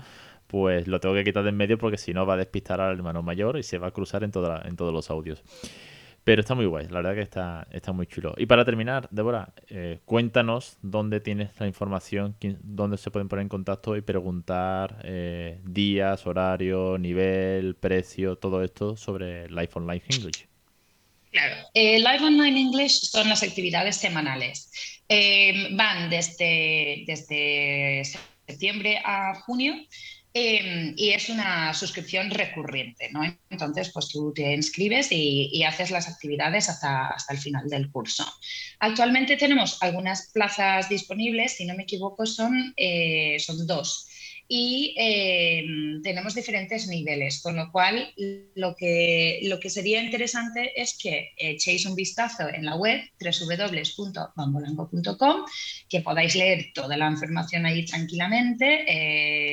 pues 0.47 0.89
lo 0.89 1.01
tengo 1.01 1.15
que 1.15 1.25
quitar 1.25 1.43
de 1.43 1.51
en 1.51 1.57
medio 1.57 1.79
porque 1.79 1.97
si 1.97 2.13
no 2.13 2.27
va 2.27 2.35
a 2.35 2.37
despistar 2.37 2.83
al 2.83 2.97
hermano 2.97 3.23
mayor 3.23 3.57
y 3.57 3.63
se 3.63 3.79
va 3.79 3.87
a 3.87 3.93
cruzar 3.93 4.25
en, 4.25 4.31
toda 4.31 4.61
en 4.67 4.77
todos 4.77 4.93
los 4.93 5.11
audios. 5.11 5.43
Pero 6.27 6.41
está 6.41 6.57
muy 6.57 6.67
guay, 6.67 6.89
la 6.89 7.03
verdad 7.03 7.15
que 7.15 7.21
está, 7.21 7.69
está 7.71 7.93
muy 7.93 8.09
chulo. 8.09 8.35
Y 8.37 8.47
para 8.47 8.65
terminar, 8.65 9.07
Débora, 9.13 9.55
eh, 9.69 10.01
cuéntanos 10.05 10.77
dónde 10.83 11.21
tienes 11.21 11.51
la 11.61 11.69
información, 11.69 12.35
dónde 12.65 12.99
se 12.99 13.13
pueden 13.13 13.29
poner 13.29 13.45
en 13.45 13.49
contacto 13.49 13.97
y 13.97 14.01
preguntar 14.01 14.99
eh, 15.05 15.61
días, 15.63 16.27
horario, 16.27 16.99
nivel, 16.99 17.77
precio, 17.77 18.35
todo 18.39 18.65
esto 18.65 18.97
sobre 18.97 19.49
Live 19.51 19.71
Online 19.75 20.03
English. 20.09 20.49
Claro, 21.31 21.55
eh, 21.75 22.01
Live 22.01 22.25
Online 22.25 22.61
English 22.61 23.03
son 23.03 23.29
las 23.29 23.45
actividades 23.45 23.95
semanales. 23.95 24.73
van 25.77 26.11
desde, 26.11 27.05
desde 27.07 28.03
septiembre 28.49 29.01
a 29.05 29.33
junio 29.43 29.77
Em, 30.39 30.93
y 30.99 31.13
es 31.13 31.31
una 31.31 31.73
suscripción 31.73 32.29
recurrente, 32.29 33.09
¿no? 33.11 33.23
Entonces, 33.49 33.91
pues 33.91 34.09
tú 34.09 34.35
te 34.35 34.53
inscribes 34.53 35.09
y, 35.11 35.63
haces 35.65 35.91
las 35.91 36.09
actividades 36.09 36.69
hasta, 36.69 37.07
hasta, 37.07 37.33
el 37.33 37.39
final 37.39 37.71
del 37.71 37.91
curso. 37.91 38.23
Actualmente 38.79 39.39
tenemos 39.39 39.83
algunas 39.83 40.31
plazas 40.35 40.91
disponibles, 40.91 41.57
si 41.57 41.65
no 41.65 41.75
me 41.75 41.85
equivoco, 41.85 42.27
son, 42.27 42.75
eh, 42.77 43.39
son 43.39 43.67
dos 43.67 44.11
y 44.49 44.95
em, 44.97 46.01
tenemos 46.03 46.35
diferentes 46.35 46.87
niveles, 46.87 47.43
con 47.43 47.57
lo 47.57 47.71
cual 47.73 48.13
lo 48.55 48.77
que, 48.77 49.41
lo 49.45 49.59
que 49.59 49.71
sería 49.71 50.03
interesante 50.03 50.81
es 50.81 50.97
que 50.97 51.33
echéis 51.37 51.85
un 51.87 51.97
vistazo 51.97 52.49
en 52.49 52.65
la 52.65 52.77
web 52.77 53.01
www.bambolango.com, 53.21 55.45
que 55.89 56.01
podáis 56.01 56.37
leer 56.37 56.71
toda 56.73 56.97
la 56.97 57.11
información 57.11 57.67
ahí 57.67 57.85
tranquilamente. 57.85 58.85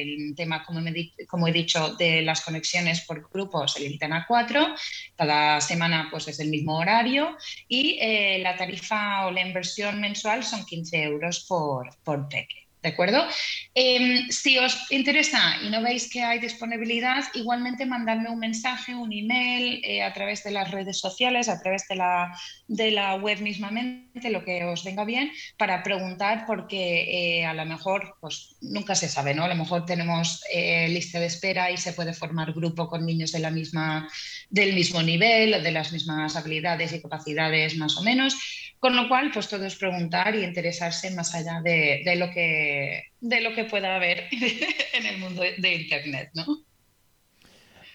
el 0.01 0.35
tema, 0.35 0.63
como, 0.65 1.47
he 1.47 1.51
dicho, 1.51 1.95
de 1.95 2.21
las 2.21 2.41
conexiones 2.41 3.01
por 3.01 3.27
grupos 3.31 3.73
se 3.73 3.79
limitan 3.81 4.13
a 4.13 4.25
cuatro, 4.27 4.75
cada 5.15 5.59
semana 5.61 6.07
pues 6.11 6.27
es 6.27 6.39
el 6.39 6.49
mismo 6.49 6.77
horario 6.77 7.35
y 7.67 7.97
eh, 7.99 8.39
la 8.39 8.55
tarifa 8.55 9.25
o 9.27 9.31
la 9.31 9.41
inversión 9.45 9.99
mensual 10.01 10.43
son 10.43 10.65
15 10.65 11.03
euros 11.03 11.45
por, 11.47 11.89
por 12.03 12.27
peque. 12.29 12.62
¿De 12.83 12.89
acuerdo? 12.89 13.25
Em, 13.73 14.29
si 14.29 14.59
os 14.59 14.91
interesa 14.91 15.55
y 15.63 15.69
no 15.69 15.81
veis 15.81 16.09
que 16.11 16.21
hay 16.21 16.39
disponibilidad, 16.39 17.23
igualmente 17.33 17.85
mandadme 17.85 18.29
un 18.29 18.39
mensaje, 18.39 18.93
un 18.93 19.13
email 19.13 19.79
eh, 19.85 20.03
a 20.03 20.11
través 20.11 20.43
de 20.43 20.51
las 20.51 20.69
redes 20.69 20.99
sociales, 20.99 21.47
a 21.47 21.61
través 21.61 21.87
de 21.87 21.95
la, 21.95 22.37
de 22.67 22.91
la 22.91 23.15
web 23.15 23.39
mismamente, 23.39 24.29
lo 24.29 24.43
que 24.43 24.65
os 24.65 24.83
venga 24.83 25.05
bien, 25.05 25.31
para 25.57 25.81
preguntar 25.81 26.43
porque 26.45 27.39
eh, 27.39 27.45
a 27.45 27.53
lo 27.53 27.65
mejor, 27.65 28.17
pues 28.19 28.57
nunca 28.59 28.95
se 28.95 29.07
sabe, 29.07 29.33
¿no? 29.33 29.45
A 29.45 29.47
lo 29.47 29.55
mejor 29.55 29.85
tenemos 29.85 30.43
eh, 30.51 30.89
lista 30.89 31.21
de 31.21 31.27
espera 31.27 31.71
y 31.71 31.77
se 31.77 31.93
puede 31.93 32.13
formar 32.13 32.51
grupo 32.51 32.89
con 32.89 33.05
niños 33.05 33.31
de 33.31 33.39
la 33.39 33.49
misma, 33.49 34.09
del 34.49 34.73
mismo 34.73 35.01
nivel, 35.01 35.63
de 35.63 35.71
las 35.71 35.93
mismas 35.93 36.35
habilidades 36.35 36.91
y 36.91 37.01
capacidades 37.01 37.77
más 37.77 37.95
o 37.95 38.03
menos. 38.03 38.35
Con 38.83 38.97
lo 38.97 39.07
cual, 39.07 39.31
pues 39.31 39.47
todo 39.47 39.65
es 39.65 39.77
preguntar 39.77 40.35
y 40.35 40.43
interesarse 40.43 41.09
más 41.11 41.33
allá 41.33 41.61
de, 41.61 42.03
lo, 42.17 42.29
que, 42.31 43.03
de 43.21 43.39
lo 43.39 43.55
que 43.55 43.63
pueda 43.63 43.95
haber 43.95 44.25
en 44.93 45.05
el 45.05 45.19
mundo 45.19 45.41
de 45.41 45.73
Internet, 45.73 46.31
¿no? 46.33 46.43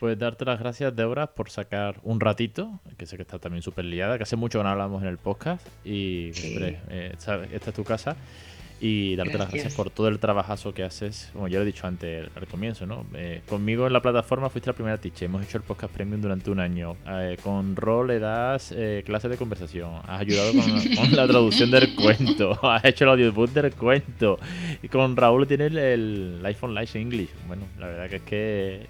Pues 0.01 0.19
darte 0.19 0.47
las 0.47 0.59
gracias, 0.59 0.97
Débora, 0.97 1.35
por 1.35 1.51
sacar 1.51 2.01
un 2.05 2.21
ratito, 2.21 2.81
que 2.97 3.05
sé 3.05 3.17
que 3.17 3.23
está 3.23 3.39
también 3.39 3.61
súper 3.61 3.85
liada, 3.85 4.17
que 4.17 4.23
hace 4.23 4.37
mucho 4.37 4.61
que 4.61 4.63
no 4.63 4.71
hablamos 4.71 5.03
en 5.03 5.09
el 5.09 5.19
podcast 5.19 5.69
y 5.85 6.31
eh, 6.35 7.13
esta 7.13 7.45
es 7.45 7.75
tu 7.75 7.85
casa 7.85 8.17
y 8.81 9.17
darte 9.17 9.39
las 9.39 9.51
gracias 9.51 9.75
por 9.75 9.91
todo 9.91 10.09
el 10.09 10.19
trabajazo 10.19 10.73
que 10.73 10.85
haces, 10.85 11.31
como 11.33 11.49
ya 11.49 11.59
lo 11.59 11.65
he 11.65 11.67
dicho 11.67 11.87
antes 11.87 12.29
al 12.37 12.47
comienzo, 12.47 12.87
¿no? 12.87 13.07
Eh, 13.15 13.43
conmigo 13.49 13.87
en 13.87 13.93
la 13.93 14.01
plataforma 14.01 14.51
fuiste 14.51 14.71
la 14.71 14.75
primera 14.75 14.99
teacher, 14.99 15.25
hemos 15.25 15.43
hecho 15.43 15.59
el 15.59 15.65
podcast 15.65 15.93
premium 15.93 16.21
durante 16.21 16.51
un 16.51 16.61
año, 16.61 16.97
eh, 17.09 17.37
con 17.43 17.75
Rol 17.75 18.09
le 18.09 18.19
das 18.19 18.73
eh, 18.77 19.03
clases 19.05 19.31
de 19.31 19.37
conversación, 19.37 20.01
has 20.07 20.21
ayudado 20.21 20.53
con, 20.53 21.13
la 21.13 21.27
traducción 21.27 21.71
del 21.71 21.95
cuento, 21.95 22.59
has 22.71 22.85
hecho 22.85 23.05
el 23.05 23.11
audiobook 23.11 23.51
del 23.51 23.75
cuento, 23.75 24.39
y 24.83 24.89
con 24.89 25.17
Raúl 25.17 25.47
tienes 25.47 25.73
el, 25.73 26.41
iPhone 26.45 26.75
Live 26.75 26.91
English, 26.95 27.31
bueno, 27.47 27.65
la 27.79 27.87
verdad 27.87 28.09
que 28.09 28.17
es 28.17 28.23
que 28.23 28.87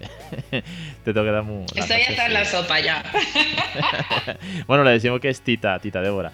te 1.03 1.13
tengo 1.13 1.25
que 1.25 1.31
dar 1.31 1.43
muy... 1.43 1.65
Estoy 1.75 2.01
hasta 2.01 2.27
en 2.27 2.33
la 2.33 2.45
sopa 2.45 2.79
ya. 2.79 3.03
bueno, 4.67 4.83
le 4.83 4.91
decimos 4.91 5.19
que 5.19 5.29
es 5.29 5.41
Tita, 5.41 5.79
Tita 5.79 6.01
Débora. 6.01 6.31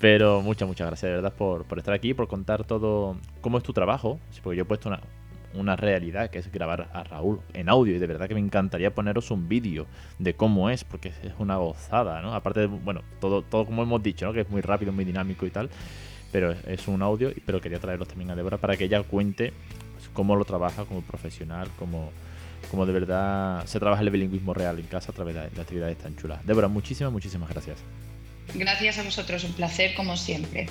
Pero 0.00 0.42
muchas, 0.42 0.68
muchas 0.68 0.86
gracias 0.86 1.10
de 1.10 1.16
verdad 1.16 1.32
por, 1.32 1.64
por, 1.64 1.78
estar 1.78 1.94
aquí, 1.94 2.12
por 2.12 2.28
contar 2.28 2.64
todo 2.64 3.16
cómo 3.40 3.58
es 3.58 3.64
tu 3.64 3.72
trabajo. 3.72 4.18
Porque 4.42 4.56
yo 4.56 4.62
he 4.62 4.66
puesto 4.66 4.88
una, 4.88 5.00
una 5.56 5.76
realidad 5.76 6.30
que 6.30 6.38
es 6.38 6.50
grabar 6.52 6.88
a 6.92 7.04
Raúl 7.04 7.40
en 7.54 7.68
audio 7.68 7.94
y 7.94 7.98
de 7.98 8.06
verdad 8.06 8.28
que 8.28 8.34
me 8.34 8.40
encantaría 8.40 8.94
poneros 8.94 9.30
un 9.30 9.48
vídeo 9.48 9.86
de 10.18 10.34
cómo 10.34 10.70
es, 10.70 10.84
porque 10.84 11.08
es 11.08 11.32
una 11.38 11.56
gozada, 11.56 12.22
¿no? 12.22 12.34
Aparte 12.34 12.60
de, 12.60 12.66
bueno, 12.66 13.02
todo, 13.20 13.42
todo 13.42 13.64
como 13.64 13.82
hemos 13.82 14.02
dicho, 14.02 14.26
¿no? 14.26 14.32
Que 14.32 14.40
es 14.40 14.50
muy 14.50 14.60
rápido, 14.60 14.92
muy 14.92 15.04
dinámico 15.04 15.46
y 15.46 15.50
tal, 15.50 15.70
pero 16.32 16.52
es, 16.52 16.88
un 16.88 17.02
audio, 17.02 17.32
pero 17.44 17.60
quería 17.60 17.78
traerlos 17.78 18.08
también 18.08 18.30
a 18.30 18.36
Débora 18.36 18.58
para 18.58 18.76
que 18.76 18.84
ella 18.84 19.02
cuente 19.02 19.52
pues, 19.94 20.08
cómo 20.12 20.36
lo 20.36 20.44
trabaja 20.44 20.84
como 20.84 21.00
profesional, 21.02 21.68
cómo, 21.78 22.10
cómo 22.70 22.86
de 22.86 22.92
verdad 22.92 23.64
se 23.66 23.80
trabaja 23.80 24.02
el 24.02 24.10
bilingüismo 24.10 24.54
real 24.54 24.78
en 24.78 24.86
casa 24.86 25.12
a 25.12 25.14
través 25.14 25.34
de, 25.34 25.48
de 25.48 25.60
actividades 25.60 25.98
tan 25.98 26.16
chulas. 26.16 26.44
Débora, 26.46 26.68
muchísimas, 26.68 27.12
muchísimas 27.12 27.48
gracias. 27.48 27.78
Gracias 28.54 28.98
a 28.98 29.02
vosotros, 29.02 29.44
un 29.44 29.52
placer 29.52 29.94
como 29.94 30.16
siempre. 30.16 30.68